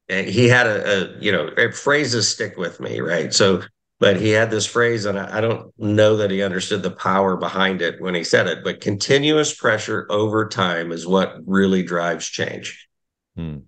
And 0.08 0.28
he 0.28 0.48
had 0.48 0.66
a, 0.66 1.16
a, 1.18 1.20
you 1.20 1.32
know 1.32 1.50
phrases 1.72 2.28
stick 2.28 2.56
with 2.58 2.80
me 2.80 3.00
right? 3.00 3.34
So 3.34 3.62
but 4.00 4.16
he 4.16 4.30
had 4.30 4.50
this 4.50 4.66
phrase 4.66 5.04
and 5.04 5.18
I, 5.18 5.38
I, 5.38 5.40
don't 5.40 5.72
know 5.78 6.16
that 6.16 6.30
he 6.30 6.42
understood 6.42 6.82
the 6.82 6.90
power 6.90 7.36
behind 7.36 7.82
it 7.82 8.00
when 8.00 8.14
he 8.16 8.24
said 8.24 8.48
it 8.48 8.64
but 8.64 8.80
continuous 8.80 9.54
pressure 9.54 10.06
over 10.10 10.48
time 10.48 10.90
is 10.90 11.06
what 11.06 11.36
really 11.46 11.84
drives 11.84 12.26
change. 12.26 12.88
Hmm. 13.36 13.58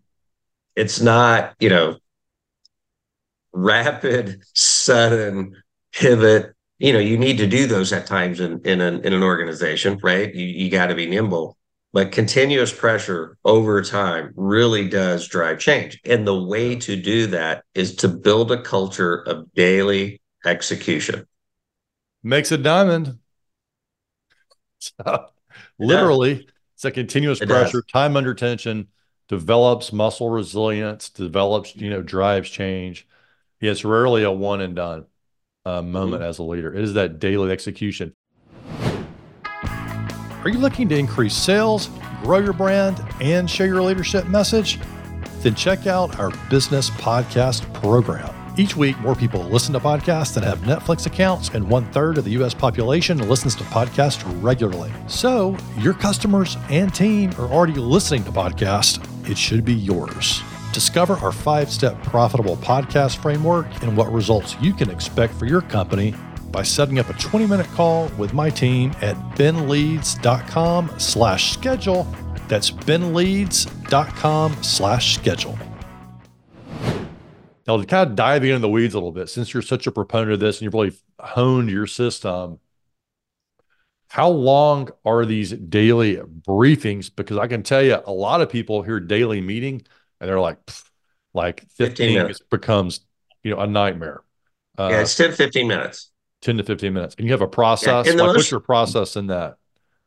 it's 0.75 1.01
not 1.01 1.55
you 1.61 1.69
know 1.69 1.97
rapid 3.53 4.43
sudden 4.55 5.63
pivot. 5.93 6.55
You 6.79 6.93
know 6.93 6.99
you 6.99 7.17
need 7.17 7.39
to 7.39 7.47
do 7.47 7.67
those 7.67 7.93
at 7.93 8.07
times 8.07 8.41
in 8.41 8.61
in 8.65 8.81
an, 8.81 9.05
in 9.05 9.13
an 9.13 9.23
organization 9.23 10.01
right? 10.03 10.35
You, 10.35 10.47
you 10.47 10.71
got 10.71 10.87
to 10.87 10.97
be 10.97 11.07
nimble. 11.07 11.57
But 11.93 12.11
continuous 12.11 12.73
pressure 12.73 13.37
over 13.45 13.83
time 13.83 14.33
really 14.35 14.89
does 14.89 15.29
drive 15.29 15.59
change. 15.59 16.01
And 16.07 16.27
the 16.27 16.43
way 16.43 16.77
to 16.77 16.97
do 16.97 17.27
that 17.29 17.65
is 17.75 17.97
to 17.97 18.09
build 18.09 18.51
a 18.51 18.63
culture 18.63 19.17
of 19.17 19.53
daily 19.53 20.22
execution. 20.45 21.27
Makes 22.23 22.53
a 22.53 22.59
diamond. 22.59 23.19
So, 24.79 25.27
literally, 25.79 26.33
yeah. 26.33 26.51
it's 26.75 26.85
a 26.85 26.91
continuous 26.91 27.41
it 27.41 27.49
pressure, 27.49 27.81
does. 27.81 27.91
time 27.93 28.17
under 28.17 28.35
tension, 28.35 28.89
develops 29.29 29.93
muscle 29.93 30.31
resilience, 30.31 31.09
develops, 31.11 31.75
you 31.77 31.91
know, 31.91 32.03
drives 32.03 32.51
change. 32.51 33.07
It's 33.61 33.85
rarely 33.85 34.25
a 34.25 34.31
one 34.31 34.61
and 34.61 34.75
done 34.75 35.07
uh, 35.65 35.83
moment 35.83 36.23
mm-hmm. 36.23 36.29
as 36.29 36.39
a 36.39 36.43
leader. 36.43 36.75
It 36.75 36.83
is 36.83 36.95
that 36.95 37.19
daily 37.19 37.53
execution. 37.53 38.15
Are 40.45 40.49
you 40.49 40.59
looking 40.59 40.89
to 40.89 40.99
increase 40.99 41.35
sales, 41.35 41.89
grow 42.23 42.39
your 42.39 42.53
brand, 42.53 43.01
and 43.21 43.49
share 43.49 43.69
your 43.69 43.83
leadership 43.83 44.27
message? 44.27 44.81
Then 45.39 45.55
check 45.55 45.87
out 45.87 46.19
our 46.19 46.33
business 46.51 46.91
podcast 46.91 47.73
program. 47.75 48.42
Each 48.59 48.77
week, 48.77 48.99
more 49.01 49.15
people 49.15 49.43
listen 49.45 49.73
to 49.73 49.81
podcasts 49.81 50.35
than 50.35 50.43
have 50.43 50.59
Netflix 50.61 51.07
accounts, 51.07 51.49
and 51.51 51.67
one 51.67 51.91
third 51.91 52.19
of 52.19 52.25
the 52.25 52.33
U.S. 52.33 52.53
population 52.53 53.27
listens 53.27 53.55
to 53.57 53.65
podcasts 53.65 54.23
regularly. 54.43 54.93
So, 55.07 55.57
your 55.79 55.95
customers 55.95 56.59
and 56.69 56.95
team 56.95 57.31
are 57.39 57.49
already 57.49 57.75
listening 57.75 58.25
to 58.25 58.31
podcasts. 58.31 59.01
It 59.29 59.39
should 59.39 59.65
be 59.65 59.73
yours. 59.73 60.43
Discover 60.75 61.15
our 61.15 61.33
five 61.33 61.71
step 61.71 62.03
profitable 62.03 62.57
podcast 62.57 63.17
framework 63.17 63.67
and 63.83 63.97
what 63.97 64.13
results 64.13 64.55
you 64.61 64.75
can 64.75 64.91
expect 64.91 65.33
for 65.35 65.47
your 65.47 65.63
company 65.63 66.15
by 66.51 66.63
setting 66.63 66.99
up 66.99 67.09
a 67.09 67.15
20 67.15 67.47
minute 67.47 67.67
call 67.69 68.09
with 68.19 68.35
my 68.35 68.51
team 68.51 68.93
at 69.01 69.17
benleads.com 69.37 70.91
slash 70.99 71.53
schedule. 71.55 72.07
That's 72.49 72.71
benleads.com 72.71 74.63
slash 74.63 75.15
schedule. 75.15 75.59
Now, 77.67 77.77
to 77.77 77.87
kind 77.87 78.11
of 78.11 78.17
diving 78.17 78.51
into 78.51 78.61
the 78.61 78.69
weeds 78.69 78.95
a 78.95 78.99
little 78.99 79.13
bit, 79.13 79.29
since 79.29 79.55
you're 79.55 79.63
such 79.63 79.87
a 79.87 79.93
proponent 79.93 80.33
of 80.33 80.41
this 80.41 80.59
and 80.59 80.65
you've 80.65 80.75
really 80.75 80.97
honed 81.21 81.71
your 81.71 81.87
system, 81.87 82.59
how 84.09 84.29
long 84.29 84.91
are 85.05 85.25
these 85.25 85.53
daily 85.53 86.17
briefings? 86.17 87.11
Because 87.15 87.39
I 87.39 87.47
can 87.47 87.63
tell 87.63 87.83
you, 87.83 87.99
a 88.05 88.13
lot 88.13 88.41
of 88.41 88.51
people 88.51 88.83
hear 88.83 89.01
daily 89.01 89.41
meeting 89.41 89.83
and 90.21 90.29
they're 90.29 90.41
like, 90.41 90.59
like 91.35 91.65
15, 91.77 92.27
15 92.27 92.47
becomes, 92.51 93.01
you 93.43 93.55
know, 93.55 93.61
a 93.61 93.67
nightmare. 93.67 94.23
Uh, 94.79 94.89
yeah, 94.91 95.01
it's 95.01 95.17
10, 95.17 95.33
15 95.33 95.69
minutes. 95.69 96.11
10 96.43 96.59
to 96.59 96.65
15 96.65 96.93
minutes. 96.93 97.15
And 97.17 97.27
you 97.27 97.33
have 97.33 97.41
a 97.41 97.49
process. 97.49 98.07
Yeah, 98.07 98.13
like, 98.13 98.19
most, 98.19 98.37
what's 98.37 98.51
your 98.51 98.61
process 98.61 99.17
in 99.17 99.29
that? 99.29 99.57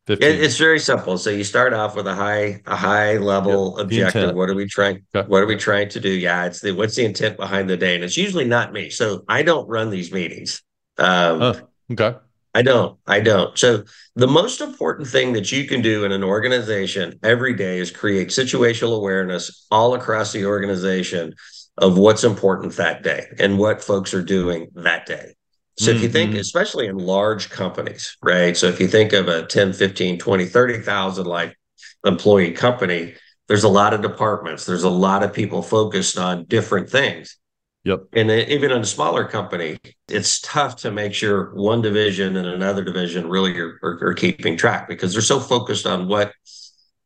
15? 0.06 0.28
It's 0.28 0.56
very 0.56 0.78
simple. 0.78 1.18
So 1.18 1.30
you 1.30 1.42
start 1.42 1.72
off 1.72 1.96
with 1.96 2.06
a 2.06 2.14
high, 2.14 2.62
a 2.66 2.76
high 2.76 3.16
level 3.16 3.74
yep. 3.76 3.86
objective. 3.86 4.34
What 4.34 4.48
are 4.48 4.54
we 4.54 4.66
trying? 4.66 5.04
Okay. 5.14 5.26
What 5.26 5.42
are 5.42 5.46
we 5.46 5.56
trying 5.56 5.88
to 5.90 6.00
do? 6.00 6.10
Yeah, 6.10 6.46
it's 6.46 6.60
the 6.60 6.72
what's 6.72 6.94
the 6.94 7.04
intent 7.04 7.36
behind 7.36 7.68
the 7.68 7.76
day, 7.76 7.96
and 7.96 8.04
it's 8.04 8.16
usually 8.16 8.44
not 8.44 8.72
me. 8.72 8.90
So 8.90 9.24
I 9.28 9.42
don't 9.42 9.68
run 9.68 9.90
these 9.90 10.12
meetings. 10.12 10.62
Um, 10.98 11.42
oh, 11.42 11.60
okay. 11.92 12.18
I 12.54 12.62
don't. 12.62 12.98
I 13.06 13.20
don't. 13.20 13.58
So 13.58 13.84
the 14.14 14.26
most 14.26 14.62
important 14.62 15.08
thing 15.08 15.34
that 15.34 15.52
you 15.52 15.66
can 15.66 15.82
do 15.82 16.04
in 16.04 16.12
an 16.12 16.24
organization 16.24 17.18
every 17.22 17.52
day 17.52 17.78
is 17.78 17.90
create 17.90 18.28
situational 18.28 18.96
awareness 18.96 19.66
all 19.70 19.94
across 19.94 20.32
the 20.32 20.46
organization 20.46 21.34
of 21.76 21.98
what's 21.98 22.24
important 22.24 22.72
that 22.76 23.02
day 23.02 23.26
and 23.38 23.58
what 23.58 23.82
folks 23.82 24.14
are 24.14 24.22
doing 24.22 24.68
that 24.74 25.04
day. 25.04 25.34
So 25.78 25.90
mm-hmm. 25.90 25.96
if 25.96 26.02
you 26.02 26.08
think, 26.08 26.30
mm-hmm. 26.30 26.40
especially 26.40 26.86
in 26.86 26.96
large 26.96 27.50
companies, 27.50 28.16
right? 28.22 28.56
So 28.56 28.66
if 28.66 28.80
you 28.80 28.88
think 28.88 29.12
of 29.12 29.28
a 29.28 29.46
10, 29.46 29.72
15, 29.72 30.18
20, 30.18 30.44
30,000 30.46 31.26
like 31.26 31.56
employee 32.04 32.52
company, 32.52 33.14
there's 33.48 33.64
a 33.64 33.68
lot 33.68 33.94
of 33.94 34.02
departments, 34.02 34.64
there's 34.64 34.84
a 34.84 34.90
lot 34.90 35.22
of 35.22 35.32
people 35.32 35.62
focused 35.62 36.18
on 36.18 36.44
different 36.44 36.88
things. 36.88 37.36
Yep. 37.84 38.06
And 38.14 38.30
even 38.32 38.72
in 38.72 38.80
a 38.80 38.86
smaller 38.86 39.24
company, 39.28 39.78
it's 40.08 40.40
tough 40.40 40.76
to 40.78 40.90
make 40.90 41.14
sure 41.14 41.54
one 41.54 41.82
division 41.82 42.36
and 42.36 42.46
another 42.46 42.82
division 42.82 43.28
really 43.28 43.56
are, 43.60 43.78
are, 43.80 44.08
are 44.08 44.14
keeping 44.14 44.56
track 44.56 44.88
because 44.88 45.12
they're 45.12 45.22
so 45.22 45.38
focused 45.38 45.86
on 45.86 46.08
what 46.08 46.32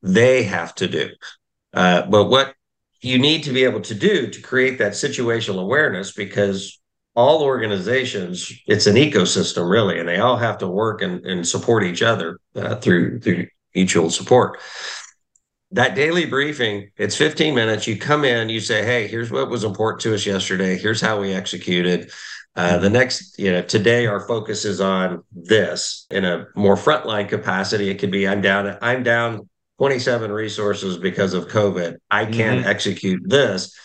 they 0.03 0.45
have 0.45 0.75
to 0.77 0.89
do. 0.89 1.11
Uh, 1.75 2.07
but 2.07 2.25
what 2.31 2.55
you 3.03 3.19
need 3.19 3.45
to 3.45 3.53
be 3.53 3.65
able 3.65 3.83
to 3.83 3.95
do 3.95 4.29
to 4.29 4.41
create 4.41 4.79
that 4.79 4.93
situational 4.93 5.61
awareness 5.61 6.13
because 6.13 6.80
all 7.15 7.43
organizations 7.43 8.53
it's 8.67 8.87
an 8.87 8.95
ecosystem 8.95 9.69
really 9.69 9.99
and 9.99 10.09
they 10.09 10.19
all 10.19 10.37
have 10.37 10.59
to 10.59 10.69
work 10.69 11.03
and, 11.03 11.25
and 11.27 11.47
support 11.47 11.83
each 11.83 12.03
other 12.03 12.39
uh, 12.57 12.77
through 12.77 13.21
through 13.21 13.47
mutual 13.75 14.11
support. 14.11 14.61
That 15.73 15.95
daily 15.95 16.27
briefing 16.27 16.91
it's 16.97 17.17
15 17.17 17.55
minutes. 17.55 17.87
You 17.87 17.99
come 17.99 18.25
in 18.25 18.49
you 18.49 18.61
say 18.61 18.85
hey 18.85 19.09
here's 19.09 19.31
what 19.31 19.51
was 19.51 19.65
important 19.65 20.03
to 20.03 20.15
us 20.15 20.25
yesterday. 20.25 20.79
Here's 20.79 21.01
how 21.01 21.21
we 21.21 21.33
executed. 21.33 22.11
Uh, 22.57 22.79
the 22.79 22.91
next 22.91 23.39
you 23.39 23.51
know 23.51 23.63
today 23.63 24.07
our 24.07 24.21
focus 24.21 24.65
is 24.65 24.81
on 24.81 25.25
this 25.33 26.07
in 26.11 26.25
a 26.25 26.47
more 26.55 26.77
frontline 26.77 27.29
capacity. 27.29 27.91
It 27.91 27.99
could 27.99 28.11
be 28.11 28.27
i'm 28.27 28.41
down 28.41 28.77
i'm 28.83 29.03
down 29.03 29.49
27 29.79 30.31
resources 30.31 30.97
because 30.97 31.35
of 31.35 31.49
covid. 31.49 31.97
I 32.11 32.25
can't 32.25 32.61
mm-hmm. 32.61 32.69
execute 32.69 33.23
this. 33.25 33.77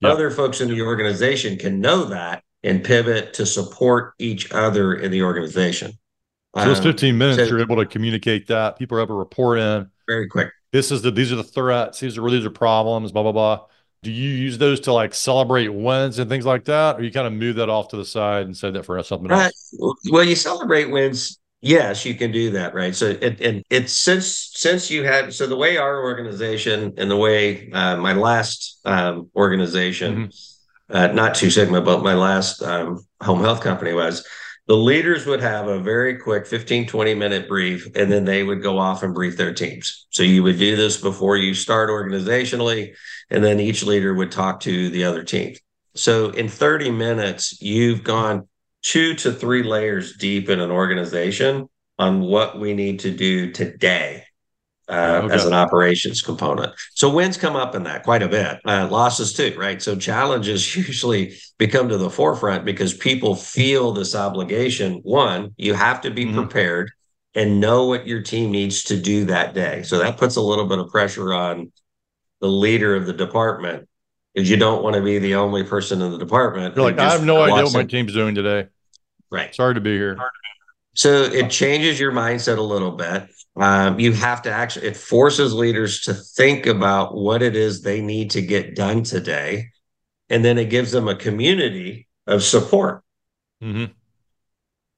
Yep. 0.00 0.12
other 0.12 0.30
folks 0.30 0.60
in 0.60 0.68
the 0.68 0.82
organization 0.82 1.56
can 1.56 1.80
know 1.80 2.06
that 2.06 2.43
and 2.64 2.82
pivot 2.82 3.34
to 3.34 3.46
support 3.46 4.14
each 4.18 4.50
other 4.50 4.94
in 4.94 5.12
the 5.12 5.22
organization. 5.22 5.92
So 6.56 6.64
those 6.64 6.80
15 6.80 7.18
minutes 7.18 7.38
um, 7.38 7.44
so, 7.44 7.50
you're 7.50 7.60
able 7.60 7.76
to 7.76 7.86
communicate 7.86 8.46
that 8.46 8.78
people 8.78 8.96
are 8.96 9.00
able 9.00 9.16
to 9.16 9.18
report 9.18 9.58
in. 9.58 9.90
Very 10.08 10.28
quick. 10.28 10.50
This 10.72 10.90
is 10.90 11.02
the 11.02 11.10
these 11.10 11.32
are 11.32 11.36
the 11.36 11.44
threats 11.44 12.00
these 12.00 12.16
are 12.18 12.30
these 12.30 12.44
are 12.44 12.50
problems 12.50 13.12
blah 13.12 13.22
blah 13.22 13.32
blah. 13.32 13.60
Do 14.02 14.10
you 14.10 14.30
use 14.30 14.58
those 14.58 14.80
to 14.80 14.92
like 14.92 15.14
celebrate 15.14 15.68
wins 15.68 16.18
and 16.18 16.28
things 16.28 16.46
like 16.46 16.64
that 16.64 16.98
or 16.98 17.02
you 17.02 17.10
kind 17.10 17.26
of 17.26 17.32
move 17.32 17.56
that 17.56 17.68
off 17.68 17.88
to 17.88 17.96
the 17.96 18.04
side 18.04 18.46
and 18.46 18.56
say 18.56 18.70
that 18.70 18.84
for 18.84 19.02
something 19.02 19.30
else? 19.30 19.74
Uh, 19.82 19.92
well 20.10 20.24
you 20.24 20.36
celebrate 20.36 20.90
wins 20.90 21.38
yes 21.60 22.04
you 22.04 22.14
can 22.14 22.30
do 22.30 22.50
that 22.52 22.74
right? 22.74 22.94
So 22.94 23.06
it, 23.06 23.40
and 23.40 23.64
it's 23.70 23.92
since 23.92 24.52
since 24.54 24.90
you 24.90 25.04
had 25.04 25.34
so 25.34 25.46
the 25.46 25.56
way 25.56 25.76
our 25.76 26.04
organization 26.04 26.94
and 26.98 27.10
the 27.10 27.16
way 27.16 27.70
uh, 27.72 27.96
my 27.96 28.12
last 28.12 28.80
um, 28.84 29.30
organization 29.34 30.14
mm-hmm. 30.14 30.53
Uh, 30.90 31.08
not 31.08 31.34
two 31.34 31.50
sigma 31.50 31.80
but 31.80 32.02
my 32.02 32.14
last 32.14 32.62
um, 32.62 33.04
home 33.20 33.40
health 33.40 33.60
company 33.60 33.92
was 33.92 34.26
the 34.66 34.76
leaders 34.76 35.26
would 35.26 35.42
have 35.42 35.68
a 35.68 35.78
very 35.78 36.16
quick 36.16 36.46
15 36.46 36.86
20 36.86 37.14
minute 37.14 37.48
brief 37.48 37.86
and 37.94 38.10
then 38.10 38.24
they 38.24 38.42
would 38.42 38.62
go 38.62 38.78
off 38.78 39.02
and 39.02 39.14
brief 39.14 39.36
their 39.36 39.52
teams. 39.52 40.06
So 40.10 40.22
you 40.22 40.42
would 40.42 40.58
do 40.58 40.76
this 40.76 41.00
before 41.00 41.36
you 41.36 41.54
start 41.54 41.90
organizationally 41.90 42.94
and 43.30 43.44
then 43.44 43.60
each 43.60 43.82
leader 43.82 44.14
would 44.14 44.32
talk 44.32 44.60
to 44.60 44.88
the 44.90 45.04
other 45.04 45.22
team. 45.22 45.54
So 45.94 46.30
in 46.30 46.48
30 46.48 46.90
minutes 46.90 47.60
you've 47.60 48.04
gone 48.04 48.48
two 48.82 49.14
to 49.16 49.32
three 49.32 49.62
layers 49.62 50.16
deep 50.16 50.48
in 50.48 50.60
an 50.60 50.70
organization 50.70 51.68
on 51.98 52.20
what 52.20 52.58
we 52.58 52.74
need 52.74 53.00
to 53.00 53.10
do 53.10 53.50
today 53.52 54.24
uh, 54.88 55.22
okay. 55.24 55.34
as 55.34 55.44
an 55.44 55.52
operations 55.52 56.22
component. 56.22 56.72
So 56.94 57.12
wins 57.12 57.36
come 57.36 57.56
up 57.56 57.74
in 57.74 57.84
that 57.84 58.02
quite 58.02 58.22
a 58.22 58.28
bit. 58.28 58.60
Uh, 58.66 58.88
losses 58.90 59.32
too, 59.32 59.54
right? 59.56 59.80
So 59.80 59.96
challenges 59.96 60.76
usually 60.76 61.36
become 61.58 61.88
to 61.88 61.96
the 61.96 62.10
forefront 62.10 62.64
because 62.64 62.94
people 62.94 63.34
feel 63.34 63.92
this 63.92 64.14
obligation. 64.14 65.00
One, 65.02 65.54
you 65.56 65.74
have 65.74 66.00
to 66.02 66.10
be 66.10 66.26
mm-hmm. 66.26 66.36
prepared 66.36 66.90
and 67.34 67.60
know 67.60 67.86
what 67.86 68.06
your 68.06 68.22
team 68.22 68.50
needs 68.50 68.84
to 68.84 69.00
do 69.00 69.24
that 69.26 69.54
day. 69.54 69.82
So 69.82 69.98
that 69.98 70.18
puts 70.18 70.36
a 70.36 70.40
little 70.40 70.66
bit 70.66 70.78
of 70.78 70.88
pressure 70.88 71.34
on 71.34 71.72
the 72.40 72.48
leader 72.48 72.94
of 72.94 73.06
the 73.06 73.12
department 73.12 73.88
because 74.34 74.50
you 74.50 74.56
don't 74.56 74.82
want 74.82 74.96
to 74.96 75.02
be 75.02 75.18
the 75.18 75.36
only 75.36 75.64
person 75.64 76.02
in 76.02 76.12
the 76.12 76.18
department. 76.18 76.76
You're 76.76 76.84
like, 76.84 76.98
I 76.98 77.10
have 77.10 77.24
no 77.24 77.42
idea 77.42 77.64
what 77.64 77.74
my 77.74 77.84
team's 77.84 78.12
doing 78.12 78.34
today. 78.34 78.68
Right. 79.30 79.54
Sorry 79.54 79.74
to 79.74 79.80
be 79.80 79.96
here. 79.96 80.16
So 80.94 81.24
it 81.24 81.50
changes 81.50 81.98
your 81.98 82.12
mindset 82.12 82.58
a 82.58 82.62
little 82.62 82.92
bit. 82.92 83.28
Um, 83.56 84.00
you 84.00 84.12
have 84.12 84.42
to 84.42 84.50
actually 84.50 84.88
it 84.88 84.96
forces 84.96 85.52
leaders 85.52 86.00
to 86.02 86.14
think 86.14 86.66
about 86.66 87.14
what 87.14 87.42
it 87.42 87.54
is 87.54 87.82
they 87.82 88.00
need 88.00 88.30
to 88.32 88.42
get 88.42 88.74
done 88.74 89.02
today. 89.02 89.70
And 90.28 90.44
then 90.44 90.58
it 90.58 90.70
gives 90.70 90.90
them 90.92 91.06
a 91.06 91.14
community 91.14 92.08
of 92.26 92.42
support. 92.42 93.02
Mm-hmm. 93.62 93.92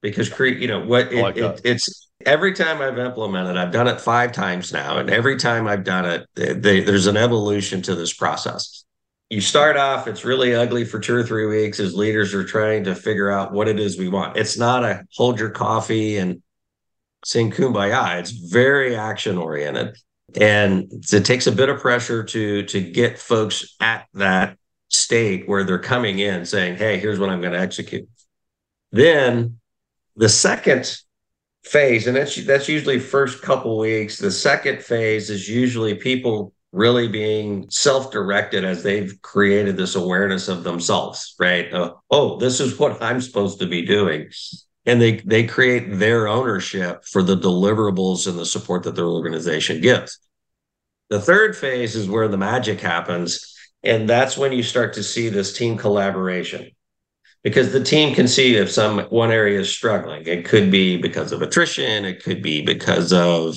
because 0.03 0.29
create 0.29 0.59
you 0.59 0.67
know 0.67 0.85
what 0.85 1.13
it, 1.13 1.23
like 1.23 1.37
it, 1.37 1.61
it's 1.63 2.09
every 2.25 2.53
time 2.53 2.81
i've 2.81 2.99
implemented 2.99 3.57
i've 3.57 3.71
done 3.71 3.87
it 3.87 4.01
five 4.01 4.33
times 4.33 4.73
now. 4.73 4.99
And 4.99 5.09
every 5.11 5.37
time 5.37 5.69
i've 5.69 5.85
done 5.85 6.05
it 6.05 6.27
they, 6.63 6.81
there's 6.81 7.07
an 7.07 7.17
evolution 7.17 7.83
to 7.83 7.95
this 7.95 8.13
process 8.13 8.86
you 9.31 9.41
start 9.41 9.77
off 9.77 10.07
it's 10.07 10.25
really 10.25 10.55
ugly 10.55 10.85
for 10.85 11.01
two 11.01 11.15
or 11.15 11.23
three 11.23 11.47
weeks 11.47 11.81
as 11.81 11.95
leaders 11.95 12.33
are 12.33 12.45
trying 12.45 12.85
to 12.85 12.95
figure 12.95 13.31
out 13.31 13.53
what 13.53 13.69
it 13.69 13.81
is 13.81 13.99
we 13.99 14.09
want 14.09 14.37
it's 14.37 14.57
not 14.57 14.85
a 14.85 15.05
hold 15.15 15.39
your 15.39 15.51
coffee 15.51 16.17
and 16.17 16.43
sing 17.27 17.51
kumbaya. 17.51 18.21
It's 18.21 18.31
very 18.31 18.95
action 18.95 19.37
oriented. 19.37 19.97
And 20.41 20.93
it 21.13 21.25
takes 21.25 21.49
a 21.49 21.53
bit 21.53 21.69
of 21.69 21.81
pressure 21.81 22.23
to 22.23 22.63
to 22.65 22.81
get 22.81 23.19
folks 23.19 23.75
at 23.81 24.07
that 24.15 24.57
state 24.89 25.49
where 25.49 25.65
they're 25.65 25.79
coming 25.79 26.21
in 26.21 26.47
saying, 26.47 26.77
hey, 26.77 26.99
here's 26.99 27.19
what 27.19 27.31
I'm 27.31 27.41
going 27.41 27.53
to 27.53 27.59
execute. 27.59 28.09
Then 28.93 29.59
the 30.15 30.29
second 30.29 30.97
phase, 31.65 32.07
and 32.07 32.17
that's 32.17 32.37
that's 32.45 32.69
usually 32.69 33.01
first 33.01 33.43
couple 33.43 33.77
weeks. 33.79 34.19
The 34.19 34.31
second 34.31 34.83
phase 34.83 35.31
is 35.31 35.49
usually 35.49 35.95
people 35.95 36.53
really 36.73 37.09
being 37.09 37.71
self-directed 37.71 38.65
as 38.65 38.83
they've 38.83 39.21
created 39.23 39.77
this 39.77 39.95
awareness 39.95 40.49
of 40.49 40.65
themselves, 40.65 41.35
right? 41.39 41.73
Uh, 41.73 41.95
oh, 42.11 42.39
this 42.39 42.61
is 42.61 42.79
what 42.79 43.03
I'm 43.03 43.21
supposed 43.21 43.61
to 43.61 43.67
be 43.67 43.87
doing 43.87 44.31
and 44.87 45.03
they 45.03 45.17
they 45.21 45.45
create 45.45 45.99
their 45.99 46.29
ownership 46.29 47.05
for 47.05 47.23
the 47.23 47.37
deliverables 47.37 48.27
and 48.27 48.39
the 48.39 48.47
support 48.47 48.85
that 48.85 48.95
their 48.95 49.07
organization 49.07 49.81
gives. 49.81 50.19
The 51.11 51.21
third 51.21 51.57
phase 51.57 51.95
is 51.95 52.09
where 52.09 52.29
the 52.29 52.39
magic 52.39 52.81
happens, 52.81 53.55
and 53.83 54.09
that's 54.09 54.39
when 54.39 54.53
you 54.53 54.63
start 54.63 54.95
to 54.95 55.03
see 55.03 55.29
this 55.29 55.53
team 55.53 55.77
collaboration. 55.77 56.71
Because 57.43 57.73
the 57.73 57.85
team 57.85 58.15
can 58.15 58.27
see 58.27 58.57
if 58.57 58.73
some 58.73 58.99
one 59.05 59.31
area 59.31 59.61
is 59.61 59.73
struggling. 59.73 60.27
It 60.27 60.45
could 60.45 60.71
be 60.71 60.97
because 60.97 61.31
of 61.31 61.43
attrition, 61.43 62.05
it 62.05 62.23
could 62.25 62.43
be 62.43 62.63
because 62.63 63.13
of 63.13 63.57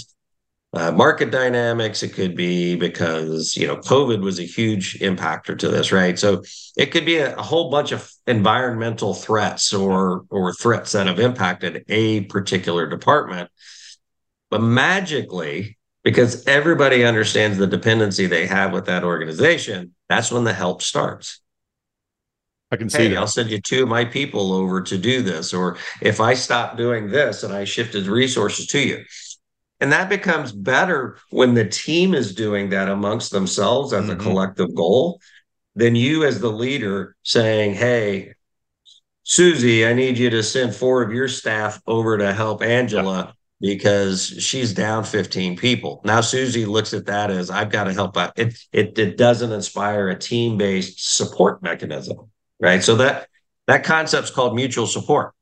uh, 0.73 0.91
market 0.91 1.31
dynamics. 1.31 2.03
It 2.03 2.13
could 2.13 2.35
be 2.35 2.75
because 2.75 3.55
you 3.55 3.67
know 3.67 3.77
COVID 3.77 4.21
was 4.21 4.39
a 4.39 4.43
huge 4.43 4.99
impactor 4.99 5.57
to 5.57 5.67
this, 5.67 5.91
right? 5.91 6.17
So 6.17 6.43
it 6.77 6.87
could 6.87 7.05
be 7.05 7.17
a, 7.17 7.35
a, 7.35 7.41
whole 7.41 7.69
bunch 7.69 7.91
of 7.91 8.11
environmental 8.27 9.13
threats 9.13 9.73
or 9.73 10.25
or 10.29 10.53
threats 10.53 10.91
that 10.91 11.07
have 11.07 11.19
impacted 11.19 11.85
a 11.89 12.21
particular 12.21 12.87
department. 12.87 13.49
But 14.51 14.61
magically, 14.61 15.77
because 16.03 16.45
everybody 16.47 17.03
understands 17.03 17.57
the 17.57 17.67
dependency 17.67 18.25
they 18.25 18.47
have 18.47 18.71
with 18.71 18.85
that 18.85 19.03
organization, 19.03 19.95
that's 20.07 20.31
when 20.31 20.43
the 20.43 20.53
help 20.53 20.81
starts. 20.81 21.41
I 22.71 22.75
can 22.75 22.89
see. 22.89 23.09
Hey, 23.09 23.15
I'll 23.15 23.25
send 23.25 23.49
you 23.49 23.59
two 23.59 23.83
of 23.83 23.89
my 23.89 24.05
people 24.05 24.53
over 24.53 24.81
to 24.83 24.97
do 24.99 25.23
this, 25.23 25.51
or 25.51 25.77
if 26.01 26.19
I 26.19 26.35
stop 26.35 26.77
doing 26.77 27.09
this 27.09 27.41
and 27.41 27.51
I 27.51 27.63
shifted 27.63 28.05
resources 28.05 28.67
to 28.67 28.79
you 28.79 29.03
and 29.79 29.91
that 29.91 30.09
becomes 30.09 30.51
better 30.51 31.17
when 31.29 31.53
the 31.53 31.67
team 31.67 32.13
is 32.13 32.35
doing 32.35 32.69
that 32.69 32.89
amongst 32.89 33.31
themselves 33.31 33.93
as 33.93 34.05
mm-hmm. 34.05 34.19
a 34.19 34.23
collective 34.23 34.75
goal 34.75 35.21
than 35.75 35.95
you 35.95 36.25
as 36.25 36.39
the 36.39 36.51
leader 36.51 37.15
saying, 37.23 37.73
Hey, 37.73 38.33
Susie, 39.23 39.85
I 39.85 39.93
need 39.93 40.17
you 40.17 40.29
to 40.31 40.43
send 40.43 40.75
four 40.75 41.01
of 41.01 41.13
your 41.13 41.27
staff 41.27 41.81
over 41.87 42.17
to 42.17 42.33
help 42.33 42.61
Angela 42.61 43.33
yeah. 43.59 43.71
because 43.73 44.27
she's 44.27 44.73
down 44.73 45.03
15 45.03 45.55
people. 45.55 46.01
Now 46.03 46.21
Susie 46.21 46.65
looks 46.65 46.93
at 46.93 47.05
that 47.05 47.31
as 47.31 47.49
I've 47.49 47.69
got 47.69 47.85
to 47.85 47.93
help 47.93 48.17
out. 48.17 48.37
It, 48.37 48.59
it, 48.73 48.97
it 48.97 49.17
doesn't 49.17 49.51
inspire 49.51 50.09
a 50.09 50.17
team-based 50.17 51.15
support 51.15 51.61
mechanism. 51.61 52.29
Right. 52.59 52.83
So 52.83 52.95
that 52.97 53.29
that 53.67 53.85
concept's 53.85 54.31
called 54.31 54.55
mutual 54.55 54.87
support. 54.87 55.33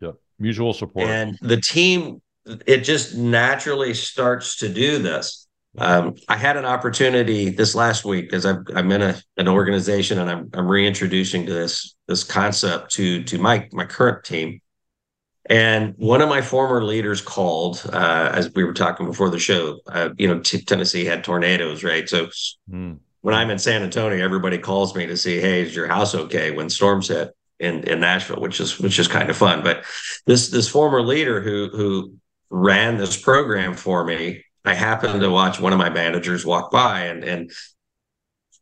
Yeah. 0.00 0.12
Mutual 0.40 0.72
support. 0.72 1.06
And 1.06 1.38
the 1.40 1.60
team 1.60 2.20
it 2.66 2.78
just 2.78 3.16
naturally 3.16 3.94
starts 3.94 4.56
to 4.56 4.68
do 4.68 4.98
this. 4.98 5.46
Um, 5.78 6.14
I 6.28 6.36
had 6.36 6.56
an 6.56 6.64
opportunity 6.64 7.50
this 7.50 7.74
last 7.74 8.04
week 8.04 8.26
because 8.26 8.46
I'm, 8.46 8.64
I'm 8.74 8.90
in 8.92 9.02
a, 9.02 9.20
an 9.36 9.46
organization 9.46 10.18
and 10.18 10.30
I'm, 10.30 10.50
I'm 10.54 10.66
reintroducing 10.66 11.44
to 11.46 11.52
this 11.52 11.94
this 12.08 12.24
concept 12.24 12.92
to 12.92 13.22
to 13.24 13.38
my 13.38 13.68
my 13.72 13.84
current 13.84 14.24
team. 14.24 14.60
And 15.48 15.94
one 15.96 16.22
of 16.22 16.28
my 16.28 16.40
former 16.40 16.82
leaders 16.82 17.20
called, 17.20 17.88
uh, 17.92 18.30
as 18.32 18.52
we 18.54 18.64
were 18.64 18.72
talking 18.72 19.06
before 19.06 19.30
the 19.30 19.38
show. 19.38 19.78
Uh, 19.86 20.08
you 20.18 20.26
know, 20.26 20.40
t- 20.40 20.64
Tennessee 20.64 21.04
had 21.04 21.22
tornadoes, 21.22 21.84
right? 21.84 22.08
So 22.08 22.28
mm. 22.68 22.98
when 23.20 23.34
I'm 23.34 23.50
in 23.50 23.58
San 23.58 23.82
Antonio, 23.84 24.24
everybody 24.24 24.58
calls 24.58 24.96
me 24.96 25.06
to 25.06 25.16
see, 25.16 25.40
"Hey, 25.40 25.60
is 25.62 25.76
your 25.76 25.86
house 25.86 26.14
okay?" 26.14 26.50
When 26.50 26.68
storms 26.68 27.08
hit, 27.08 27.32
in 27.58 27.84
in 27.84 28.00
Nashville, 28.00 28.40
which 28.40 28.60
is 28.60 28.78
which 28.78 28.98
is 28.98 29.08
kind 29.08 29.30
of 29.30 29.36
fun. 29.36 29.62
But 29.62 29.84
this 30.26 30.48
this 30.48 30.68
former 30.68 31.02
leader 31.02 31.40
who 31.40 31.68
who 31.68 32.14
ran 32.50 32.96
this 32.96 33.16
program 33.20 33.74
for 33.74 34.04
me, 34.04 34.44
I 34.64 34.74
happened 34.74 35.20
to 35.20 35.30
watch 35.30 35.60
one 35.60 35.72
of 35.72 35.78
my 35.78 35.90
managers 35.90 36.44
walk 36.44 36.70
by 36.70 37.02
and 37.02 37.22
and 37.24 37.52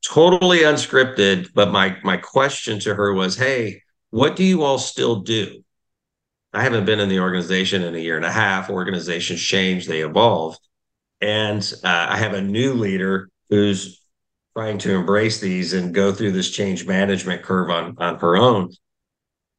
totally 0.07 0.61
unscripted. 0.61 1.49
But 1.55 1.73
my 1.73 1.97
my 2.05 2.19
question 2.19 2.79
to 2.81 2.95
her 2.95 3.13
was, 3.15 3.37
"Hey, 3.37 3.83
what 4.11 4.37
do 4.37 4.45
you 4.45 4.63
all 4.63 4.79
still 4.79 5.21
do?" 5.21 5.65
I 6.53 6.63
haven't 6.63 6.85
been 6.85 7.01
in 7.01 7.09
the 7.09 7.21
organization 7.21 7.83
in 7.83 7.95
a 7.95 7.99
year 7.99 8.17
and 8.17 8.25
a 8.25 8.31
half. 8.31 8.71
Organizations 8.71 9.41
change, 9.41 9.87
they 9.87 10.03
evolve, 10.03 10.57
and 11.21 11.61
uh, 11.83 12.07
I 12.11 12.19
have 12.19 12.35
a 12.35 12.41
new 12.43 12.75
leader 12.75 13.29
who's 13.51 14.01
trying 14.57 14.79
to 14.79 14.95
embrace 14.95 15.41
these 15.41 15.73
and 15.73 15.95
go 15.95 16.13
through 16.13 16.33
this 16.33 16.51
change 16.51 16.87
management 16.87 17.43
curve 17.43 17.71
on 17.71 17.97
on 17.99 18.19
her 18.19 18.37
own. 18.37 18.71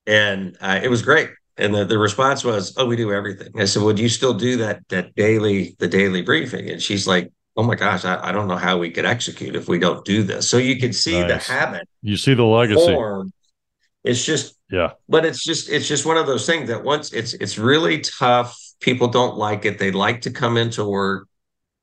And 0.07 0.57
uh, 0.61 0.79
it 0.83 0.89
was 0.89 1.01
great. 1.01 1.31
And 1.57 1.73
the, 1.73 1.85
the 1.85 1.97
response 1.97 2.43
was, 2.43 2.73
"Oh, 2.77 2.85
we 2.85 2.95
do 2.95 3.13
everything." 3.13 3.49
I 3.59 3.65
said, 3.65 3.83
"Would 3.83 3.99
you 3.99 4.09
still 4.09 4.33
do 4.33 4.57
that 4.57 4.87
that 4.89 5.15
daily 5.15 5.75
the 5.79 5.87
daily 5.87 6.21
briefing?" 6.21 6.69
And 6.69 6.81
she's 6.81 7.07
like, 7.07 7.31
"Oh 7.55 7.63
my 7.63 7.75
gosh, 7.75 8.03
I, 8.03 8.29
I 8.29 8.31
don't 8.31 8.47
know 8.47 8.57
how 8.57 8.77
we 8.77 8.91
could 8.91 9.05
execute 9.05 9.55
if 9.55 9.67
we 9.67 9.79
don't 9.79 10.03
do 10.03 10.23
this." 10.23 10.49
So 10.49 10.57
you 10.57 10.77
can 10.79 10.91
see 10.91 11.21
nice. 11.21 11.47
the 11.47 11.53
habit. 11.53 11.87
You 12.01 12.17
see 12.17 12.33
the 12.33 12.43
legacy. 12.43 12.93
Form. 12.93 13.31
It's 14.03 14.23
just 14.23 14.55
yeah, 14.69 14.91
but 15.07 15.25
it's 15.25 15.43
just 15.43 15.69
it's 15.69 15.87
just 15.87 16.05
one 16.05 16.17
of 16.17 16.27
those 16.27 16.45
things 16.45 16.67
that 16.69 16.83
once 16.83 17.13
it's 17.13 17.33
it's 17.35 17.57
really 17.57 18.01
tough. 18.01 18.59
People 18.81 19.07
don't 19.07 19.37
like 19.37 19.63
it. 19.63 19.79
They 19.79 19.91
like 19.91 20.21
to 20.21 20.31
come 20.31 20.57
into 20.57 20.83
work 20.83 21.27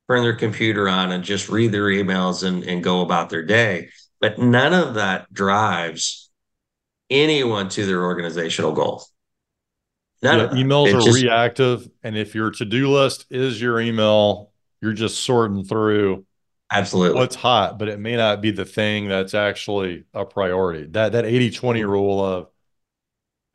turn 0.08 0.22
their 0.22 0.36
computer 0.36 0.88
on 0.88 1.12
and 1.12 1.24
just 1.24 1.48
read 1.48 1.72
their 1.72 1.84
emails 1.84 2.46
and, 2.46 2.64
and 2.64 2.82
go 2.82 3.00
about 3.00 3.30
their 3.30 3.44
day. 3.44 3.88
But 4.20 4.38
none 4.38 4.74
of 4.74 4.94
that 4.94 5.32
drives 5.32 6.30
anyone 7.08 7.68
to 7.70 7.86
their 7.86 8.04
organizational 8.04 8.72
goal. 8.72 9.04
Yeah, 10.22 10.48
emails 10.48 10.94
are 10.94 11.00
just, 11.00 11.22
reactive. 11.22 11.88
And 12.02 12.16
if 12.16 12.34
your 12.34 12.52
to 12.52 12.64
do 12.64 12.90
list 12.90 13.26
is 13.30 13.60
your 13.60 13.80
email, 13.80 14.52
you're 14.80 14.92
just 14.92 15.24
sorting 15.24 15.64
through 15.64 16.24
absolutely 16.70 17.18
what's 17.18 17.34
hot, 17.34 17.78
but 17.78 17.88
it 17.88 17.98
may 17.98 18.16
not 18.16 18.40
be 18.40 18.52
the 18.52 18.64
thing 18.64 19.08
that's 19.08 19.34
actually 19.34 20.04
a 20.14 20.24
priority. 20.24 20.86
That 20.86 21.12
that 21.12 21.24
80 21.24 21.50
20 21.50 21.80
mm-hmm. 21.80 21.90
rule 21.90 22.24
of 22.24 22.48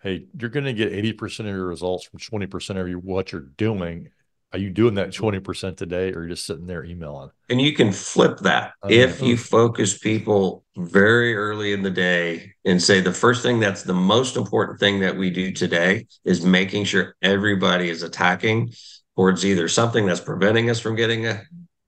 hey, 0.02 0.28
you're 0.40 0.50
going 0.50 0.66
to 0.66 0.74
get 0.74 0.92
80% 0.92 1.40
of 1.42 1.46
your 1.48 1.66
results 1.66 2.06
from 2.06 2.20
20% 2.20 2.80
of 2.80 2.88
your, 2.88 3.00
what 3.00 3.32
you're 3.32 3.42
doing 3.42 4.10
are 4.54 4.60
you 4.60 4.70
doing 4.70 4.96
that 4.96 5.10
20% 5.10 5.76
today 5.76 6.14
or 6.14 6.22
you're 6.22 6.30
just 6.30 6.46
sitting 6.46 6.68
there 6.68 6.84
emailing? 6.84 7.32
And 7.50 7.60
you 7.60 7.74
can 7.74 7.92
flip 7.92 8.40
that. 8.40 8.74
If 8.88 9.22
you 9.22 9.38
focus 9.38 9.98
people 9.98 10.64
very 10.78 11.36
early 11.36 11.74
in 11.74 11.84
the 11.84 11.90
day 11.90 12.54
and 12.64 12.82
say 12.82 13.02
the 13.02 13.12
first 13.12 13.44
thing 13.44 13.60
that's 13.60 13.84
the 13.84 13.94
most 13.94 14.38
important 14.38 14.80
thing 14.80 15.02
that 15.02 15.18
we 15.18 15.30
do 15.30 15.52
today 15.52 16.08
is 16.24 16.46
making 16.46 16.86
sure 16.86 17.16
everybody 17.22 17.90
is 17.90 18.04
attacking 18.04 18.74
towards 19.16 19.46
either 19.46 19.68
something 19.68 20.06
that's 20.06 20.22
preventing 20.22 20.70
us 20.70 20.80
from 20.80 20.96
getting 20.96 21.26
a 21.26 21.42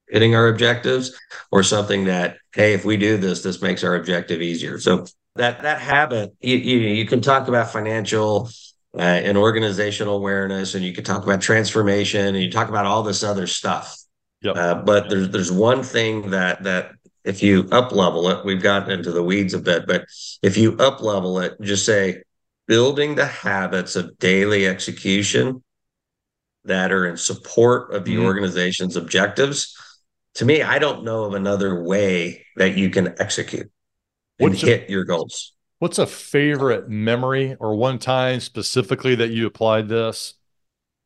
hitting 0.09 0.33
our 0.33 0.47
objectives 0.47 1.15
or 1.51 1.61
something 1.61 2.05
that 2.05 2.37
hey 2.55 2.73
if 2.73 2.83
we 2.83 2.97
do 2.97 3.15
this 3.17 3.43
this 3.43 3.61
makes 3.61 3.83
our 3.83 3.95
objective 3.95 4.41
easier. 4.41 4.79
So 4.79 5.05
that 5.35 5.61
that 5.61 5.79
habit 5.79 6.33
you, 6.41 6.57
you, 6.57 6.77
you 6.79 7.05
can 7.05 7.21
talk 7.21 7.47
about 7.47 7.71
financial 7.71 8.49
uh, 8.97 9.01
and 9.01 9.37
organizational 9.37 10.17
awareness, 10.17 10.75
and 10.75 10.83
you 10.83 10.93
could 10.93 11.05
talk 11.05 11.23
about 11.23 11.41
transformation, 11.41 12.27
and 12.27 12.43
you 12.43 12.51
talk 12.51 12.69
about 12.69 12.85
all 12.85 13.03
this 13.03 13.23
other 13.23 13.47
stuff. 13.47 13.97
Yep. 14.41 14.55
Uh, 14.55 14.75
but 14.75 15.09
there's 15.09 15.29
there's 15.29 15.51
one 15.51 15.83
thing 15.83 16.31
that 16.31 16.63
that 16.63 16.91
if 17.23 17.43
you 17.43 17.67
up 17.71 17.91
level 17.91 18.29
it, 18.29 18.45
we've 18.45 18.61
gotten 18.61 18.91
into 18.91 19.11
the 19.11 19.23
weeds 19.23 19.53
a 19.53 19.59
bit, 19.59 19.85
but 19.85 20.05
if 20.41 20.57
you 20.57 20.77
up 20.77 21.01
level 21.01 21.39
it, 21.39 21.59
just 21.61 21.85
say 21.85 22.23
building 22.67 23.15
the 23.15 23.25
habits 23.25 23.95
of 23.95 24.17
daily 24.19 24.67
execution 24.67 25.63
that 26.65 26.91
are 26.91 27.07
in 27.07 27.17
support 27.17 27.93
of 27.93 28.05
the 28.05 28.15
mm-hmm. 28.15 28.25
organization's 28.25 28.95
objectives. 28.95 29.75
To 30.35 30.45
me, 30.45 30.61
I 30.61 30.79
don't 30.79 31.03
know 31.03 31.25
of 31.25 31.33
another 31.33 31.83
way 31.83 32.45
that 32.55 32.77
you 32.77 32.89
can 32.89 33.15
execute 33.19 33.69
and 34.39 34.51
What's 34.51 34.61
hit 34.61 34.89
your 34.89 35.03
goals. 35.03 35.53
What's 35.79 35.97
a 35.97 36.05
favorite 36.05 36.89
memory 36.89 37.55
or 37.59 37.75
one 37.75 37.99
time 37.99 38.41
specifically 38.41 39.15
that 39.15 39.29
you 39.29 39.47
applied 39.47 39.87
this 39.87 40.35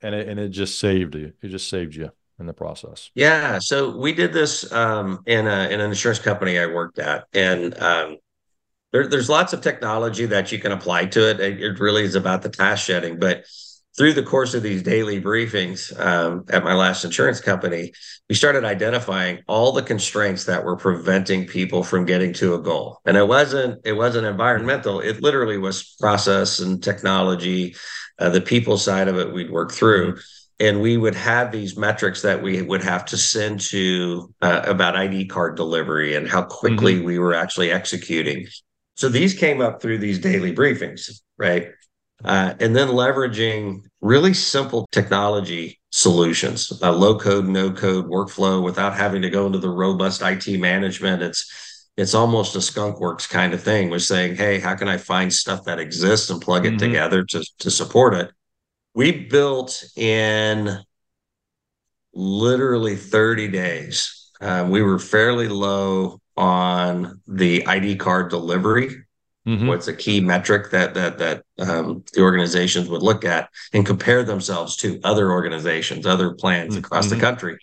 and 0.02 0.16
it, 0.16 0.28
and 0.28 0.40
it 0.40 0.50
just 0.50 0.80
saved 0.80 1.16
you? 1.16 1.34
It 1.42 1.50
just 1.50 1.70
saved 1.70 1.96
you 1.96 2.12
in 2.40 2.48
the 2.48 2.54
process. 2.54 3.12
Yeah. 3.14 3.60
So 3.60 3.96
we 3.96 4.14
did 4.14 4.34
this 4.34 4.72
um, 4.72 5.22
in, 5.28 5.48
a, 5.48 5.70
in 5.70 5.80
an 5.80 5.90
insurance 5.90 6.20
company 6.20 6.58
I 6.58 6.66
worked 6.66 6.98
at. 6.98 7.26
And 7.34 7.80
um, 7.80 8.18
there, 8.92 9.08
there's 9.08 9.30
lots 9.30 9.54
of 9.54 9.62
technology 9.62 10.26
that 10.26 10.52
you 10.52 10.60
can 10.60 10.72
apply 10.72 11.06
to 11.06 11.30
it. 11.30 11.40
It, 11.40 11.80
really 11.80 12.04
is 12.04 12.16
about 12.16 12.42
the 12.42 12.50
task 12.50 12.86
shedding. 12.86 13.20
But 13.20 13.46
through 13.98 14.14
the 14.14 14.24
course 14.24 14.54
of 14.54 14.64
these 14.64 14.82
daily 14.82 15.22
briefings 15.22 15.98
um, 16.00 16.46
at 16.50 16.64
my 16.64 16.74
last 16.74 17.06
insurance 17.06 17.40
company, 17.40 17.94
we 18.28 18.36
started 18.36 18.66
identifying 18.66 19.40
all 19.48 19.72
the 19.72 19.84
constraints 19.84 20.46
that 20.46 20.64
were 20.64 20.76
preventing 20.76 21.46
people 21.46 21.84
from 21.84 22.06
getting 22.06 22.34
to 22.34 22.56
a 22.56 22.62
goal. 22.62 23.00
And 23.06 23.18
it 23.18 23.28
wasn't 23.28 23.86
it 23.86 23.94
wasn't 23.94 24.26
environmental; 24.26 25.00
it 25.00 25.22
literally 25.22 25.58
was 25.58 25.96
process 26.00 26.60
and 26.60 26.84
technology. 26.84 27.76
Uh, 28.20 28.30
the 28.30 28.42
people 28.42 28.78
side 28.78 29.08
of 29.08 29.18
it, 29.18 29.34
we'd 29.34 29.52
work 29.52 29.72
through. 29.72 30.18
And 30.60 30.82
we 30.82 30.98
would 30.98 31.16
have 31.16 31.52
these 31.52 31.76
metrics 31.76 32.22
that 32.22 32.42
we 32.42 32.62
would 32.62 32.84
have 32.84 33.06
to 33.06 33.18
send 33.18 33.60
to 33.72 34.34
uh, 34.42 34.62
about 34.66 34.96
ID 34.96 35.26
card 35.26 35.58
delivery 35.58 36.16
and 36.16 36.28
how 36.28 36.44
quickly 36.44 36.94
mm-hmm. 36.94 37.06
we 37.06 37.20
were 37.20 37.34
actually 37.34 37.72
executing. 37.72 38.48
So 38.96 39.10
these 39.10 39.34
came 39.34 39.62
up 39.62 39.82
through 39.82 39.98
these 39.98 40.20
daily 40.20 40.56
briefings, 40.56 41.22
right? 41.38 41.72
Uh, 42.24 42.54
and 42.60 42.76
then 42.76 42.90
leveraging 42.90 43.84
really 44.02 44.34
simple 44.34 44.88
technology 44.92 45.80
solutions, 45.92 46.72
a 46.82 46.92
low 46.92 47.18
code, 47.18 47.48
no 47.48 47.72
code 47.72 48.06
workflow 48.06 48.64
without 48.64 48.96
having 48.96 49.22
to 49.22 49.30
go 49.30 49.46
into 49.46 49.60
the 49.60 49.70
robust 49.70 50.22
IT 50.22 50.60
management. 50.60 51.22
It's 51.22 51.90
it's 51.96 52.16
almost 52.16 52.56
a 52.56 52.60
skunkworks 52.60 53.30
kind 53.30 53.54
of 53.54 53.62
thing 53.62 53.90
with 53.90 54.02
saying, 54.02 54.36
hey, 54.36 54.60
how 54.60 54.76
can 54.76 54.88
I 54.88 54.98
find 54.98 55.32
stuff 55.32 55.66
that 55.66 55.80
exists 55.80 56.30
and 56.30 56.42
plug 56.42 56.66
it 56.66 56.70
mm-hmm. 56.70 56.78
together 56.78 57.24
to, 57.24 57.46
to 57.60 57.70
support 57.70 58.16
it? 58.16 58.32
We 58.96 59.12
built 59.12 59.84
in 59.96 60.80
literally 62.14 62.96
30 62.96 63.48
days. 63.50 64.32
Uh, 64.42 64.68
we 64.68 64.82
were 64.82 64.98
fairly 64.98 65.48
low 65.48 66.20
on 66.36 67.22
the 67.28 67.66
ID 67.68 67.98
card 67.98 68.32
delivery 68.32 69.04
Mm-hmm. 69.48 69.68
What's 69.68 69.90
a 69.90 69.96
key 69.96 70.22
metric 70.22 70.72
that 70.72 70.94
that 70.94 71.18
that 71.18 71.44
um, 71.60 72.04
the 72.14 72.22
organizations 72.22 72.88
would 72.88 73.02
look 73.02 73.26
at 73.26 73.50
and 73.74 73.86
compare 73.86 74.24
themselves 74.24 74.78
to 74.78 75.02
other 75.04 75.32
organizations, 75.32 76.06
other 76.06 76.34
plans 76.34 76.76
mm-hmm. 76.76 76.86
across 76.86 77.10
the 77.10 77.20
country? 77.20 77.60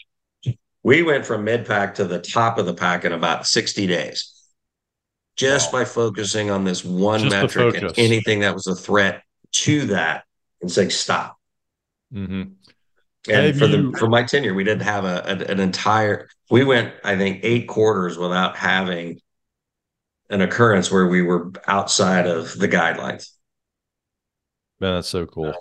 We 0.82 1.02
went 1.02 1.24
from 1.24 1.44
mid 1.44 1.66
pack 1.66 1.94
to 1.94 2.04
the 2.04 2.20
top 2.20 2.58
of 2.58 2.66
the 2.66 2.74
pack 2.74 3.06
in 3.06 3.12
about 3.12 3.46
60 3.46 3.86
days, 3.86 4.32
just 5.36 5.72
wow. 5.72 5.80
by 5.80 5.84
focusing 5.86 6.50
on 6.50 6.64
this 6.64 6.84
one 6.84 7.20
just 7.20 7.34
metric 7.34 7.74
and 7.82 7.98
anything 7.98 8.40
that 8.40 8.54
was 8.54 8.66
a 8.66 8.74
threat 8.74 9.22
to 9.52 9.86
that, 9.86 10.24
and 10.60 10.70
saying 10.70 10.90
stop. 10.90 11.38
Mm-hmm. 12.12 12.42
And 13.28 13.46
Have 13.46 13.58
for 13.58 13.66
you... 13.66 13.92
the 13.92 13.98
for 13.98 14.06
my 14.06 14.22
tenure, 14.22 14.52
we 14.52 14.64
didn't 14.64 14.82
have 14.82 15.06
a, 15.06 15.22
a 15.24 15.50
an 15.50 15.60
entire. 15.60 16.28
We 16.50 16.62
went, 16.64 16.92
I 17.04 17.16
think, 17.16 17.40
eight 17.42 17.68
quarters 17.68 18.18
without 18.18 18.56
having 18.56 19.20
an 20.30 20.40
occurrence 20.40 20.90
where 20.90 21.08
we 21.08 21.22
were 21.22 21.52
outside 21.66 22.26
of 22.26 22.56
the 22.56 22.68
guidelines. 22.68 23.30
Man, 24.78 24.94
that's 24.94 25.08
so 25.08 25.26
cool. 25.26 25.52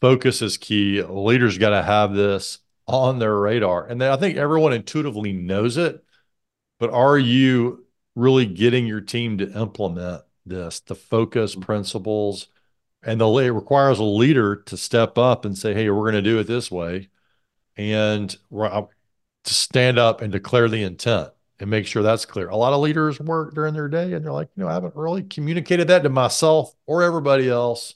Focus 0.00 0.42
is 0.42 0.56
key. 0.56 1.02
Leaders 1.02 1.58
got 1.58 1.70
to 1.70 1.82
have 1.82 2.14
this 2.14 2.58
on 2.86 3.18
their 3.18 3.36
radar. 3.36 3.86
And 3.86 4.00
then 4.00 4.10
I 4.10 4.16
think 4.16 4.36
everyone 4.36 4.72
intuitively 4.72 5.32
knows 5.32 5.76
it, 5.76 6.02
but 6.80 6.90
are 6.90 7.18
you 7.18 7.84
really 8.16 8.46
getting 8.46 8.86
your 8.86 9.00
team 9.00 9.38
to 9.38 9.52
implement 9.52 10.22
this, 10.46 10.80
the 10.80 10.94
focus 10.94 11.54
principles? 11.54 12.48
And 13.04 13.20
the 13.20 13.28
it 13.38 13.50
requires 13.50 13.98
a 13.98 14.04
leader 14.04 14.56
to 14.56 14.76
step 14.76 15.18
up 15.18 15.44
and 15.44 15.58
say, 15.58 15.74
"Hey, 15.74 15.90
we're 15.90 16.10
going 16.10 16.22
to 16.24 16.30
do 16.30 16.38
it 16.38 16.46
this 16.46 16.70
way," 16.70 17.08
and 17.76 18.30
to 18.50 18.88
stand 19.44 19.98
up 19.98 20.20
and 20.20 20.30
declare 20.30 20.68
the 20.68 20.84
intent 20.84 21.30
and 21.62 21.70
make 21.70 21.86
sure 21.86 22.02
that's 22.02 22.24
clear. 22.26 22.48
A 22.48 22.56
lot 22.56 22.72
of 22.72 22.80
leaders 22.80 23.20
work 23.20 23.54
during 23.54 23.72
their 23.72 23.86
day 23.86 24.14
and 24.14 24.24
they're 24.24 24.32
like, 24.32 24.48
you 24.56 24.64
know, 24.64 24.68
I 24.68 24.74
haven't 24.74 24.96
really 24.96 25.22
communicated 25.22 25.86
that 25.88 26.02
to 26.02 26.08
myself 26.08 26.74
or 26.86 27.04
everybody 27.04 27.48
else. 27.48 27.94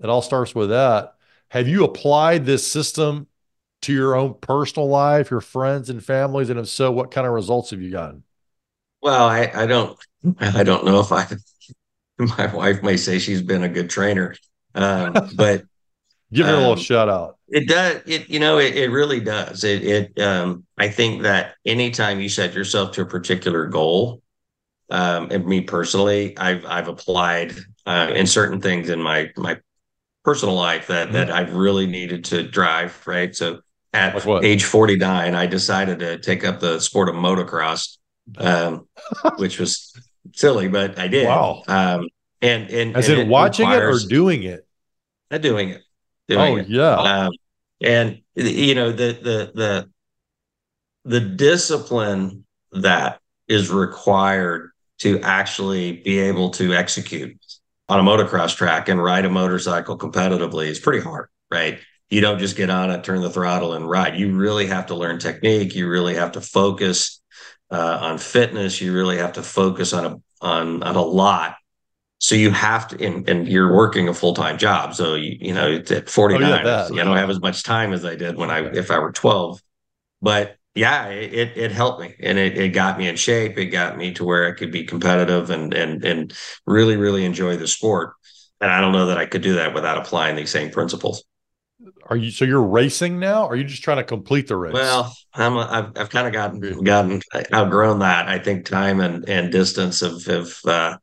It 0.00 0.10
all 0.10 0.20
starts 0.20 0.52
with 0.52 0.70
that. 0.70 1.14
Have 1.50 1.68
you 1.68 1.84
applied 1.84 2.44
this 2.44 2.66
system 2.66 3.28
to 3.82 3.92
your 3.92 4.16
own 4.16 4.34
personal 4.40 4.88
life, 4.88 5.30
your 5.30 5.40
friends 5.40 5.90
and 5.90 6.04
families? 6.04 6.50
And 6.50 6.58
if 6.58 6.68
so, 6.68 6.90
what 6.90 7.12
kind 7.12 7.24
of 7.24 7.32
results 7.32 7.70
have 7.70 7.80
you 7.80 7.92
gotten? 7.92 8.24
Well, 9.00 9.28
I, 9.28 9.52
I 9.54 9.66
don't, 9.66 9.96
I 10.40 10.64
don't 10.64 10.84
know 10.84 10.98
if 10.98 11.12
I, 11.12 11.28
my 12.36 12.52
wife 12.52 12.82
may 12.82 12.96
say 12.96 13.20
she's 13.20 13.42
been 13.42 13.62
a 13.62 13.68
good 13.68 13.90
trainer, 13.90 14.34
um, 14.74 15.14
but 15.36 15.62
Give 16.32 16.46
her 16.46 16.52
um, 16.52 16.58
a 16.58 16.60
little 16.60 16.72
um, 16.74 16.78
shout 16.78 17.08
out. 17.08 17.38
It 17.48 17.68
does. 17.68 18.00
It 18.06 18.30
you 18.30 18.40
know 18.40 18.58
it, 18.58 18.76
it 18.76 18.90
really 18.90 19.20
does. 19.20 19.64
It 19.64 19.84
it 19.84 20.20
um 20.20 20.64
I 20.78 20.88
think 20.88 21.22
that 21.22 21.54
anytime 21.66 22.20
you 22.20 22.28
set 22.28 22.54
yourself 22.54 22.92
to 22.92 23.02
a 23.02 23.06
particular 23.06 23.66
goal, 23.66 24.22
um, 24.90 25.28
and 25.30 25.44
me 25.44 25.60
personally, 25.60 26.36
I've 26.38 26.64
I've 26.64 26.88
applied 26.88 27.54
uh, 27.84 28.10
in 28.14 28.26
certain 28.26 28.60
things 28.60 28.88
in 28.88 29.02
my 29.02 29.30
my 29.36 29.58
personal 30.24 30.54
life 30.54 30.86
that 30.86 31.08
mm-hmm. 31.08 31.16
that 31.16 31.30
I've 31.30 31.54
really 31.54 31.86
needed 31.86 32.24
to 32.26 32.42
drive. 32.42 33.06
Right, 33.06 33.34
so 33.36 33.60
at 33.92 34.26
like 34.26 34.44
age 34.44 34.64
49, 34.64 35.34
I 35.34 35.46
decided 35.46 35.98
to 35.98 36.18
take 36.18 36.44
up 36.44 36.60
the 36.60 36.80
sport 36.80 37.08
of 37.10 37.14
motocross, 37.14 37.98
um, 38.38 38.88
which 39.36 39.58
was 39.58 39.92
silly, 40.34 40.68
but 40.68 40.98
I 40.98 41.08
did. 41.08 41.26
Wow. 41.26 41.62
Um, 41.68 42.08
and 42.40 42.70
and 42.70 42.96
as 42.96 43.08
and 43.08 43.20
in 43.20 43.28
watching 43.28 43.68
requires, 43.68 44.02
it 44.02 44.06
or 44.06 44.08
doing 44.08 44.42
it? 44.42 44.66
Not 45.30 45.42
doing 45.42 45.70
it. 45.70 45.82
Doing 46.28 46.40
oh 46.40 46.56
it. 46.56 46.68
yeah. 46.68 46.94
Um, 46.94 47.32
and 47.82 48.20
you 48.34 48.74
know 48.74 48.92
the 48.92 49.12
the 49.12 49.52
the 49.54 49.90
the 51.04 51.20
discipline 51.20 52.44
that 52.72 53.20
is 53.48 53.70
required 53.70 54.70
to 55.00 55.20
actually 55.20 56.00
be 56.02 56.20
able 56.20 56.50
to 56.50 56.74
execute 56.74 57.36
on 57.88 57.98
a 57.98 58.02
motocross 58.02 58.56
track 58.56 58.88
and 58.88 59.02
ride 59.02 59.24
a 59.24 59.30
motorcycle 59.30 59.98
competitively 59.98 60.66
is 60.66 60.78
pretty 60.78 61.00
hard, 61.00 61.28
right? 61.50 61.80
You 62.08 62.20
don't 62.20 62.38
just 62.38 62.56
get 62.56 62.70
on 62.70 62.90
it, 62.90 63.02
turn 63.04 63.20
the 63.20 63.30
throttle, 63.30 63.74
and 63.74 63.88
ride. 63.88 64.16
You 64.16 64.36
really 64.36 64.66
have 64.66 64.86
to 64.86 64.94
learn 64.94 65.18
technique. 65.18 65.74
You 65.74 65.88
really 65.88 66.14
have 66.14 66.32
to 66.32 66.40
focus 66.40 67.20
uh, 67.70 67.98
on 68.00 68.18
fitness. 68.18 68.80
You 68.80 68.94
really 68.94 69.16
have 69.16 69.32
to 69.34 69.42
focus 69.42 69.92
on 69.92 70.04
a 70.06 70.16
on 70.40 70.82
on 70.82 70.94
a 70.94 71.02
lot. 71.02 71.56
So 72.22 72.36
you 72.36 72.52
have 72.52 72.86
to, 72.86 73.04
and, 73.04 73.28
and 73.28 73.48
you're 73.48 73.74
working 73.74 74.06
a 74.06 74.14
full 74.14 74.32
time 74.32 74.56
job. 74.56 74.94
So 74.94 75.14
you 75.14 75.36
you 75.40 75.52
know 75.52 75.68
it's 75.68 75.90
at 75.90 76.08
49, 76.08 76.64
oh, 76.64 76.88
yeah, 76.94 77.02
I 77.02 77.04
don't 77.04 77.16
have 77.16 77.30
as 77.30 77.40
much 77.40 77.64
time 77.64 77.92
as 77.92 78.04
I 78.04 78.14
did 78.14 78.36
when 78.36 78.48
I 78.48 78.60
if 78.60 78.92
I 78.92 79.00
were 79.00 79.10
12. 79.10 79.60
But 80.20 80.56
yeah, 80.76 81.08
it 81.08 81.50
it 81.56 81.72
helped 81.72 82.00
me 82.00 82.14
and 82.20 82.38
it, 82.38 82.56
it 82.56 82.68
got 82.68 82.96
me 82.96 83.08
in 83.08 83.16
shape. 83.16 83.58
It 83.58 83.66
got 83.66 83.96
me 83.96 84.12
to 84.14 84.24
where 84.24 84.48
I 84.48 84.52
could 84.52 84.70
be 84.70 84.84
competitive 84.84 85.50
and 85.50 85.74
and 85.74 86.04
and 86.04 86.32
really 86.64 86.96
really 86.96 87.24
enjoy 87.24 87.56
the 87.56 87.66
sport. 87.66 88.12
And 88.60 88.70
I 88.70 88.80
don't 88.80 88.92
know 88.92 89.06
that 89.06 89.18
I 89.18 89.26
could 89.26 89.42
do 89.42 89.54
that 89.54 89.74
without 89.74 89.98
applying 89.98 90.36
these 90.36 90.50
same 90.50 90.70
principles. 90.70 91.24
Are 92.06 92.16
you 92.16 92.30
so 92.30 92.44
you're 92.44 92.62
racing 92.62 93.18
now? 93.18 93.46
Or 93.46 93.54
are 93.54 93.56
you 93.56 93.64
just 93.64 93.82
trying 93.82 93.96
to 93.96 94.04
complete 94.04 94.46
the 94.46 94.56
race? 94.56 94.74
Well, 94.74 95.12
I'm 95.34 95.56
a, 95.56 95.66
I've 95.68 95.92
I've 95.96 96.10
kind 96.10 96.28
of 96.28 96.32
gotten 96.32 96.84
gotten 96.84 97.20
outgrown 97.52 97.98
that. 97.98 98.28
I 98.28 98.38
think 98.38 98.64
time 98.64 99.00
and 99.00 99.28
and 99.28 99.50
distance 99.50 99.98
have 99.98 100.24
have 100.26 100.52
uh, 100.64 100.96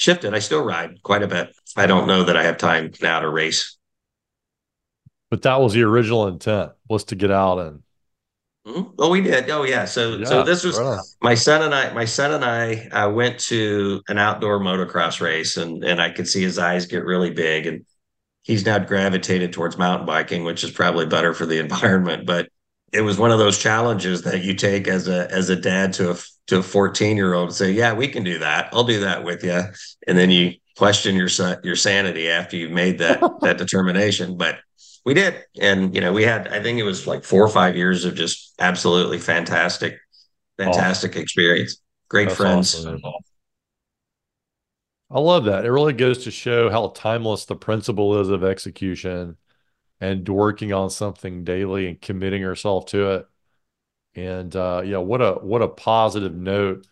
shifted. 0.00 0.34
I 0.34 0.38
still 0.38 0.64
ride 0.64 1.02
quite 1.02 1.22
a 1.22 1.28
bit. 1.28 1.54
I 1.76 1.86
don't 1.86 2.06
know 2.06 2.24
that 2.24 2.36
I 2.36 2.42
have 2.42 2.56
time 2.56 2.90
now 3.02 3.20
to 3.20 3.28
race. 3.28 3.76
But 5.30 5.42
that 5.42 5.60
was 5.60 5.74
the 5.74 5.82
original 5.82 6.26
intent 6.26 6.72
was 6.88 7.04
to 7.04 7.14
get 7.14 7.30
out 7.30 7.58
and 7.58 7.82
Mm-hmm. 8.66 8.92
Oh, 8.98 9.08
we 9.08 9.22
did. 9.22 9.48
Oh, 9.48 9.62
yeah. 9.62 9.86
So, 9.86 10.16
yeah, 10.16 10.26
so 10.26 10.42
this 10.42 10.64
was 10.64 10.78
right 10.78 11.00
my 11.22 11.34
son 11.34 11.62
and 11.62 11.74
I. 11.74 11.94
My 11.94 12.04
son 12.04 12.32
and 12.32 12.44
I 12.44 12.88
uh, 12.88 13.10
went 13.10 13.40
to 13.40 14.02
an 14.08 14.18
outdoor 14.18 14.60
motocross 14.60 15.18
race, 15.18 15.56
and 15.56 15.82
and 15.82 15.98
I 15.98 16.10
could 16.10 16.28
see 16.28 16.42
his 16.42 16.58
eyes 16.58 16.84
get 16.84 17.06
really 17.06 17.30
big, 17.30 17.66
and 17.66 17.86
he's 18.42 18.66
now 18.66 18.78
gravitated 18.78 19.54
towards 19.54 19.78
mountain 19.78 20.06
biking, 20.06 20.44
which 20.44 20.62
is 20.62 20.72
probably 20.72 21.06
better 21.06 21.32
for 21.32 21.46
the 21.46 21.58
environment. 21.64 22.26
But 22.26 22.50
it 22.92 23.02
was 23.02 23.18
one 23.18 23.30
of 23.30 23.38
those 23.38 23.58
challenges 23.58 24.22
that 24.22 24.42
you 24.42 24.54
take 24.54 24.88
as 24.88 25.08
a 25.08 25.30
as 25.32 25.48
a 25.48 25.56
dad 25.56 25.92
to 25.94 26.10
a 26.12 26.16
to 26.48 26.58
a 26.58 26.62
fourteen 26.62 27.16
year 27.16 27.34
old 27.34 27.48
and 27.48 27.56
say, 27.56 27.70
"Yeah, 27.72 27.92
we 27.92 28.08
can 28.08 28.24
do 28.24 28.38
that. 28.38 28.68
I'll 28.72 28.84
do 28.84 29.00
that 29.00 29.24
with 29.24 29.44
you," 29.44 29.62
and 30.06 30.18
then 30.18 30.30
you 30.30 30.54
question 30.76 31.14
your 31.14 31.28
your 31.62 31.76
sanity 31.76 32.28
after 32.28 32.56
you've 32.56 32.72
made 32.72 32.98
that 32.98 33.20
that 33.42 33.58
determination. 33.58 34.36
But 34.36 34.58
we 35.04 35.14
did 35.14 35.44
and 35.60 35.94
you 35.94 36.00
know 36.00 36.12
we 36.12 36.22
had 36.22 36.48
i 36.48 36.62
think 36.62 36.78
it 36.78 36.82
was 36.82 37.06
like 37.06 37.24
four 37.24 37.42
or 37.42 37.48
five 37.48 37.76
years 37.76 38.04
of 38.04 38.14
just 38.14 38.54
absolutely 38.58 39.18
fantastic 39.18 39.98
fantastic 40.58 41.12
awesome. 41.12 41.22
experience 41.22 41.80
great 42.08 42.28
That's 42.28 42.36
friends 42.36 42.74
awesome. 42.74 43.00
i 45.10 45.18
love 45.18 45.44
that 45.44 45.64
it 45.64 45.72
really 45.72 45.92
goes 45.92 46.24
to 46.24 46.30
show 46.30 46.70
how 46.70 46.88
timeless 46.88 47.44
the 47.44 47.56
principle 47.56 48.20
is 48.20 48.28
of 48.28 48.44
execution 48.44 49.36
and 50.00 50.28
working 50.28 50.72
on 50.72 50.90
something 50.90 51.44
daily 51.44 51.88
and 51.88 52.00
committing 52.00 52.40
yourself 52.40 52.86
to 52.86 53.10
it 53.10 53.26
and 54.14 54.56
uh 54.56 54.82
yeah 54.84 54.98
what 54.98 55.20
a 55.20 55.34
what 55.34 55.62
a 55.62 55.68
positive 55.68 56.34
note 56.34 56.86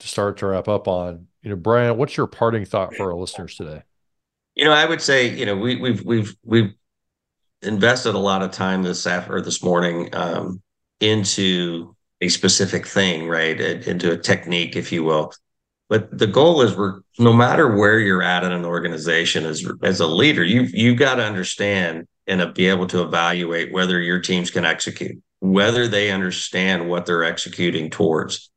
to 0.00 0.08
start 0.08 0.38
to 0.38 0.46
wrap 0.46 0.68
up 0.68 0.88
on 0.88 1.26
you 1.42 1.50
know 1.50 1.56
brian 1.56 1.96
what's 1.96 2.16
your 2.16 2.26
parting 2.26 2.64
thought 2.64 2.94
for 2.94 3.12
our 3.12 3.18
listeners 3.18 3.54
today 3.54 3.82
you 4.54 4.64
know 4.64 4.72
i 4.72 4.84
would 4.84 5.00
say 5.00 5.28
you 5.28 5.44
know 5.44 5.56
we, 5.56 5.76
we've 5.76 6.04
we've 6.04 6.34
we've 6.44 6.74
invested 7.64 8.14
a 8.14 8.18
lot 8.18 8.42
of 8.42 8.50
time 8.50 8.82
this 8.82 9.06
after 9.06 9.40
this 9.40 9.62
morning 9.62 10.14
um, 10.14 10.62
into 11.00 11.94
a 12.20 12.28
specific 12.28 12.86
thing, 12.86 13.28
right? 13.28 13.60
Into 13.60 14.12
a 14.12 14.18
technique, 14.18 14.76
if 14.76 14.92
you 14.92 15.04
will. 15.04 15.32
But 15.88 16.16
the 16.16 16.26
goal 16.26 16.62
is 16.62 16.76
we're 16.76 17.00
no 17.18 17.32
matter 17.32 17.76
where 17.76 17.98
you're 17.98 18.22
at 18.22 18.44
in 18.44 18.52
an 18.52 18.64
organization 18.64 19.44
as 19.44 19.64
as 19.82 20.00
a 20.00 20.06
leader, 20.06 20.42
you've 20.42 20.74
you've 20.74 20.98
got 20.98 21.16
to 21.16 21.24
understand 21.24 22.06
and 22.26 22.54
be 22.54 22.68
able 22.68 22.86
to 22.88 23.02
evaluate 23.02 23.72
whether 23.72 24.00
your 24.00 24.20
teams 24.20 24.50
can 24.50 24.64
execute, 24.64 25.22
whether 25.40 25.88
they 25.88 26.10
understand 26.10 26.88
what 26.88 27.06
they're 27.06 27.24
executing 27.24 27.90
towards. 27.90 28.50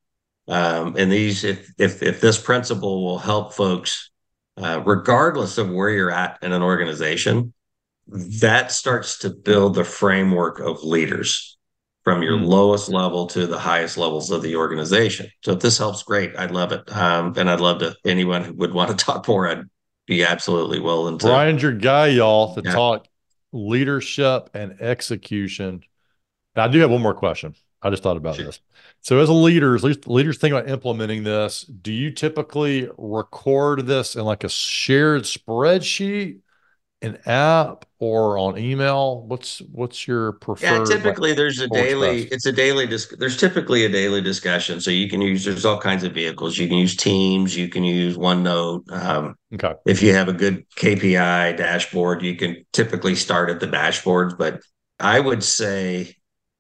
Um, 0.48 0.96
and 0.98 1.12
these, 1.12 1.44
if 1.44 1.74
if 1.78 2.02
if 2.02 2.22
this 2.22 2.40
principle 2.40 3.04
will 3.04 3.20
help 3.20 3.54
folks, 3.54 4.12
uh, 4.58 4.82
regardless 4.86 5.58
of 5.58 5.70
where 5.70 5.90
you're 5.90 6.12
at 6.12 6.40
in 6.42 6.54
an 6.54 6.62
organization, 6.62 7.54
that 8.08 8.72
starts 8.72 9.20
to 9.20 9.30
build 9.30 9.76
the 9.76 9.84
framework 9.84 10.60
of 10.60 10.84
leaders 10.84 11.58
from 12.08 12.24
your 12.24 12.38
mm. 12.38 12.46
lowest 12.46 12.88
level 12.88 13.28
to 13.28 13.46
the 13.46 13.60
highest 13.60 13.98
levels 13.98 14.32
of 14.32 14.42
the 14.42 14.56
organization. 14.56 15.30
So 15.44 15.52
if 15.52 15.60
this 15.60 15.78
helps, 15.78 16.04
great. 16.04 16.38
I'd 16.38 16.52
love 16.52 16.72
it. 16.72 16.90
Um, 16.96 17.34
and 17.36 17.50
I'd 17.50 17.60
love 17.60 17.80
to, 17.80 17.98
anyone 18.06 18.46
who 18.46 18.54
would 18.54 18.74
want 18.74 18.90
to 18.90 18.96
talk 19.06 19.28
more, 19.28 19.50
I'd 19.50 19.66
be 20.06 20.24
absolutely 20.24 20.80
willing 20.80 21.18
to. 21.18 21.28
Brian's 21.28 21.62
your 21.62 21.74
guy, 21.74 22.08
y'all, 22.08 22.56
to 22.56 22.62
yeah. 22.64 22.72
talk 22.72 23.06
leadership 23.52 24.50
and 24.54 24.80
execution. 24.82 25.84
Now, 26.56 26.66
I 26.66 26.68
do 26.68 26.80
have 26.80 26.90
one 26.90 27.02
more 27.02 27.14
question. 27.14 27.56
I 27.82 27.90
just 27.90 28.04
thought 28.04 28.18
about 28.18 28.36
sure. 28.36 28.46
this. 28.46 28.60
So, 29.02 29.20
as 29.20 29.30
a 29.30 29.34
leaders, 29.34 29.84
leaders 30.08 30.38
think 30.38 30.54
about 30.54 30.70
implementing 30.70 31.24
this. 31.24 31.62
Do 31.64 31.94
you 31.94 32.12
typically 32.12 32.90
record 32.98 33.86
this 33.86 34.16
in 34.16 34.26
like 34.26 34.44
a 34.44 34.50
shared 34.50 35.24
spreadsheet 35.24 36.40
an 37.02 37.18
app 37.26 37.86
or 38.00 38.38
on 38.38 38.58
email? 38.58 39.22
What's 39.22 39.60
what's 39.72 40.08
your 40.08 40.34
preferred? 40.34 40.88
Yeah, 40.90 40.96
typically 40.98 41.34
there's 41.34 41.60
a 41.60 41.68
daily. 41.68 42.24
It's 42.24 42.46
a 42.46 42.52
daily. 42.52 42.88
Dis- 42.88 43.14
there's 43.18 43.38
typically 43.38 43.86
a 43.86 43.90
daily 43.90 44.22
discussion, 44.22 44.82
so 44.82 44.92
you 44.92 45.10
can 45.10 45.22
use. 45.22 45.46
There's 45.46 45.66
all 45.66 45.80
kinds 45.80 46.04
of 46.04 46.14
vehicles. 46.14 46.58
You 46.58 46.68
can 46.68 46.78
use 46.78 46.96
Teams. 46.96 47.56
You 47.56 47.70
can 47.70 47.84
use 47.84 48.18
OneNote. 48.18 48.92
Um, 48.92 49.36
okay. 49.54 49.74
If 49.86 50.02
you 50.02 50.14
have 50.14 50.28
a 50.28 50.34
good 50.34 50.68
KPI 50.72 51.58
dashboard, 51.58 52.24
you 52.24 52.36
can 52.36 52.66
typically 52.74 53.16
start 53.16 53.50
at 53.50 53.60
the 53.60 53.68
dashboards. 53.68 54.38
But 54.38 54.62
I 55.00 55.20
would 55.20 55.44
say 55.44 56.16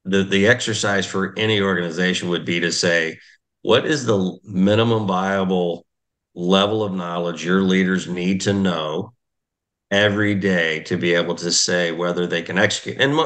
the 0.06 0.23
the 0.23 0.47
exercise 0.47 1.06
for 1.06 1.34
any 1.38 1.62
organization 1.62 2.30
would 2.30 2.45
be 2.45 2.60
to 2.60 2.71
say, 2.71 3.17
what 3.63 3.86
is 3.86 4.06
the 4.06 4.38
minimum 4.43 5.08
viable 5.08 5.86
level 6.36 6.84
of 6.84 6.93
knowledge 6.93 7.43
your 7.43 7.63
leaders 7.63 8.08
need 8.08 8.41
to 8.41 8.54
know 8.54 9.13
every 9.91 10.36
day 10.36 10.82
to 10.82 10.97
be 10.97 11.13
able 11.13 11.36
to 11.36 11.52
say 11.52 11.91
whether 11.91 12.28
they 12.28 12.41
can 12.41 12.58
execute. 12.58 13.00
And 13.00 13.17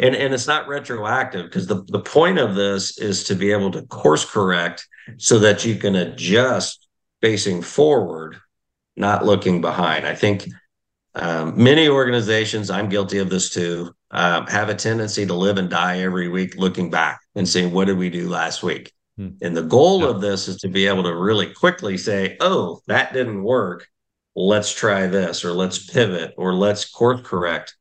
and, 0.00 0.14
and 0.14 0.32
it's 0.32 0.46
not 0.46 0.68
retroactive 0.68 1.46
because 1.46 1.66
the, 1.66 1.82
the 1.88 2.00
point 2.00 2.38
of 2.38 2.54
this 2.54 2.98
is 2.98 3.24
to 3.24 3.34
be 3.34 3.50
able 3.50 3.72
to 3.72 3.82
course 3.82 4.24
correct 4.24 4.86
so 5.16 5.40
that 5.40 5.64
you 5.64 5.74
can 5.74 5.96
adjust 5.96 6.88
facing 7.20 7.62
forward, 7.62 8.36
not 8.96 9.24
looking 9.24 9.60
behind. 9.60 10.06
I 10.06 10.14
think 10.14 10.48
um, 11.16 11.60
many 11.60 11.88
organizations, 11.88 12.70
I'm 12.70 12.88
guilty 12.88 13.18
of 13.18 13.28
this 13.28 13.50
too, 13.50 13.92
um, 14.12 14.46
have 14.46 14.68
a 14.68 14.74
tendency 14.74 15.26
to 15.26 15.34
live 15.34 15.58
and 15.58 15.68
die 15.68 16.00
every 16.00 16.28
week 16.28 16.56
looking 16.56 16.90
back 16.90 17.20
and 17.34 17.48
saying, 17.48 17.72
what 17.72 17.86
did 17.86 17.98
we 17.98 18.08
do 18.08 18.28
last 18.28 18.62
week? 18.62 18.92
Hmm. 19.16 19.30
And 19.42 19.56
the 19.56 19.62
goal 19.64 20.02
yeah. 20.02 20.08
of 20.08 20.20
this 20.20 20.46
is 20.46 20.58
to 20.58 20.68
be 20.68 20.86
able 20.86 21.02
to 21.02 21.14
really 21.14 21.52
quickly 21.52 21.98
say, 21.98 22.36
oh, 22.40 22.80
that 22.86 23.12
didn't 23.12 23.42
work 23.42 23.88
let's 24.34 24.72
try 24.72 25.06
this 25.06 25.44
or 25.44 25.52
let's 25.52 25.84
pivot 25.90 26.34
or 26.36 26.54
let's 26.54 26.88
course 26.88 27.20
correct 27.24 27.76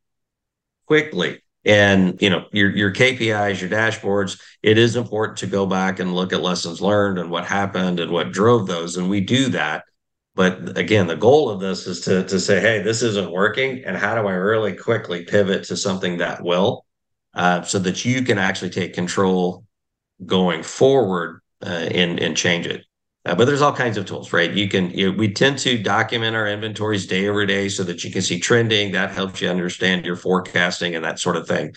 quickly. 0.88 1.44
And 1.66 2.20
you 2.22 2.30
know 2.30 2.46
your 2.54 2.74
your 2.76 2.94
KPIs 2.94 3.60
your 3.60 3.70
dashboards 3.70 4.40
it 4.64 4.78
is 4.78 4.96
important 4.96 5.38
to 5.40 5.48
go 5.48 5.66
back 5.66 6.00
and 6.00 6.16
look 6.16 6.32
at 6.32 6.42
lessons 6.42 6.82
learned 6.82 7.20
and 7.20 7.30
what 7.30 7.46
happened 7.46 8.00
and 8.00 8.12
what 8.12 8.32
drove 8.32 8.68
those. 8.68 8.96
And 8.96 9.10
we 9.10 9.20
do 9.22 9.50
that. 9.50 9.84
But 10.34 10.78
again 10.78 11.08
the 11.08 11.18
goal 11.18 11.50
of 11.50 11.60
this 11.60 11.86
is 11.86 12.02
to 12.02 12.24
to 12.26 12.40
say 12.40 12.62
hey 12.62 12.82
this 12.82 13.02
isn't 13.02 13.32
working. 13.32 13.84
And 13.86 13.98
how 13.98 14.16
do 14.16 14.28
I 14.28 14.34
really 14.34 14.74
quickly 14.74 15.26
pivot 15.26 15.66
to 15.66 15.76
something 15.76 16.20
that 16.20 16.42
will 16.42 16.86
uh, 17.34 17.64
so 17.64 17.80
that 17.80 18.06
you 18.06 18.24
can 18.24 18.38
actually 18.38 18.72
take 18.72 18.94
control 18.94 19.66
going 20.26 20.64
forward 20.64 21.42
uh, 21.66 21.70
and 21.70 22.20
and 22.20 22.38
change 22.38 22.66
it 22.66 22.87
uh, 23.28 23.36
but 23.36 23.46
there's 23.46 23.62
all 23.62 23.74
kinds 23.74 23.98
of 23.98 24.06
tools, 24.06 24.32
right? 24.32 24.52
You 24.54 24.70
can, 24.70 24.90
you 24.92 25.12
know, 25.12 25.18
we 25.18 25.32
tend 25.32 25.60
to 25.60 25.78
document 25.78 26.36
our 26.36 26.48
inventories 26.48 27.06
day 27.06 27.28
over 27.28 27.46
day 27.46 27.68
so 27.68 27.84
that 27.84 28.04
you 28.04 28.12
can 28.12 28.22
see 28.22 28.40
trending. 28.40 28.94
That 28.94 29.12
helps 29.12 29.42
you 29.42 29.50
understand 29.50 30.06
your 30.06 30.16
forecasting 30.16 30.96
and 30.96 31.04
that 31.04 31.20
sort 31.20 31.36
of 31.36 31.48
thing. 31.48 31.74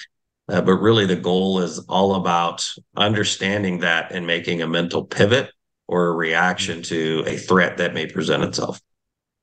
Uh, 0.48 0.60
but 0.60 0.74
really, 0.74 1.06
the 1.06 1.16
goal 1.16 1.60
is 1.60 1.78
all 1.88 2.14
about 2.14 2.66
understanding 2.96 3.80
that 3.80 4.12
and 4.12 4.26
making 4.26 4.62
a 4.62 4.66
mental 4.68 5.04
pivot 5.04 5.50
or 5.88 6.06
a 6.06 6.12
reaction 6.12 6.82
to 6.82 7.24
a 7.26 7.36
threat 7.36 7.78
that 7.78 7.94
may 7.94 8.06
present 8.06 8.44
itself. 8.44 8.80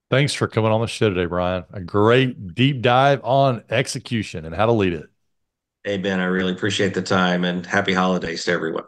Thanks 0.10 0.34
for 0.34 0.48
coming 0.48 0.72
on 0.72 0.80
the 0.80 0.88
show 0.88 1.10
today, 1.10 1.26
Brian. 1.26 1.66
A 1.74 1.82
great 1.82 2.56
deep 2.56 2.82
dive 2.82 3.20
on 3.26 3.64
execution 3.70 4.46
and 4.46 4.56
how 4.56 4.66
to 4.66 4.72
lead 4.72 4.94
it. 4.94 5.08
Hey, 5.84 5.98
Ben, 5.98 6.22
I 6.22 6.26
really 6.26 6.54
appreciate 6.54 6.94
the 6.94 7.02
time 7.02 7.44
and 7.44 7.66
happy 7.66 7.94
holidays 7.94 8.46
to 8.46 8.52
everyone. 8.52 8.86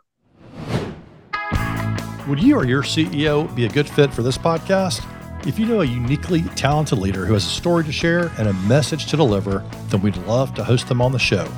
Would 2.29 2.43
you 2.43 2.57
or 2.57 2.63
your 2.63 2.83
CEO 2.83 3.53
be 3.55 3.65
a 3.65 3.69
good 3.69 3.89
fit 3.89 4.13
for 4.13 4.21
this 4.21 4.37
podcast? 4.37 5.03
If 5.47 5.57
you 5.57 5.65
know 5.65 5.81
a 5.81 5.85
uniquely 5.85 6.43
talented 6.55 6.99
leader 6.99 7.25
who 7.25 7.33
has 7.33 7.43
a 7.43 7.49
story 7.49 7.83
to 7.85 7.91
share 7.91 8.31
and 8.37 8.47
a 8.47 8.53
message 8.53 9.07
to 9.07 9.17
deliver, 9.17 9.65
then 9.87 10.01
we'd 10.01 10.15
love 10.17 10.53
to 10.53 10.63
host 10.63 10.87
them 10.87 11.01
on 11.01 11.11
the 11.11 11.17
show. 11.17 11.51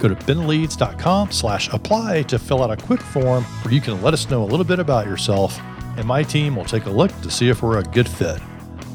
Go 0.00 0.08
to 0.08 0.16
benleads.com 0.16 1.30
slash 1.30 1.72
apply 1.72 2.22
to 2.22 2.36
fill 2.36 2.64
out 2.64 2.72
a 2.72 2.76
quick 2.76 3.00
form 3.00 3.44
where 3.44 3.72
you 3.72 3.80
can 3.80 4.02
let 4.02 4.12
us 4.12 4.28
know 4.28 4.42
a 4.42 4.44
little 4.44 4.64
bit 4.64 4.80
about 4.80 5.06
yourself, 5.06 5.56
and 5.96 6.04
my 6.04 6.24
team 6.24 6.56
will 6.56 6.64
take 6.64 6.86
a 6.86 6.90
look 6.90 7.12
to 7.20 7.30
see 7.30 7.48
if 7.48 7.62
we're 7.62 7.78
a 7.78 7.84
good 7.84 8.08
fit. 8.08 8.40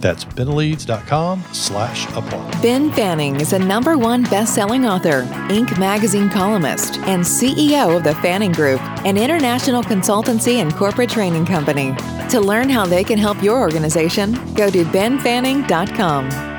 That's 0.04 0.26
benleads.com 0.26 1.46
slash 1.54 2.06
apply. 2.10 2.62
Ben 2.62 2.92
Fanning 2.92 3.40
is 3.40 3.54
a 3.54 3.60
number 3.60 3.98
one 3.98 4.24
best-selling 4.24 4.86
author, 4.86 5.24
Inc. 5.48 5.80
magazine 5.80 6.30
columnist, 6.30 6.98
and 7.08 7.24
CEO 7.24 7.96
of 7.96 8.04
the 8.04 8.14
Fanning 8.16 8.52
Group, 8.52 8.82
an 9.06 9.18
international 9.18 9.82
consultancy 9.82 10.56
and 10.56 10.76
corporate 10.76 11.10
training 11.10 11.46
company. 11.46 11.96
To 12.32 12.42
learn 12.42 12.70
how 12.70 12.86
they 12.86 13.06
can 13.06 13.18
help 13.18 13.42
your 13.42 13.62
organization, 13.62 14.34
go 14.56 14.70
to 14.70 14.84
benfanning.com. 14.84 16.53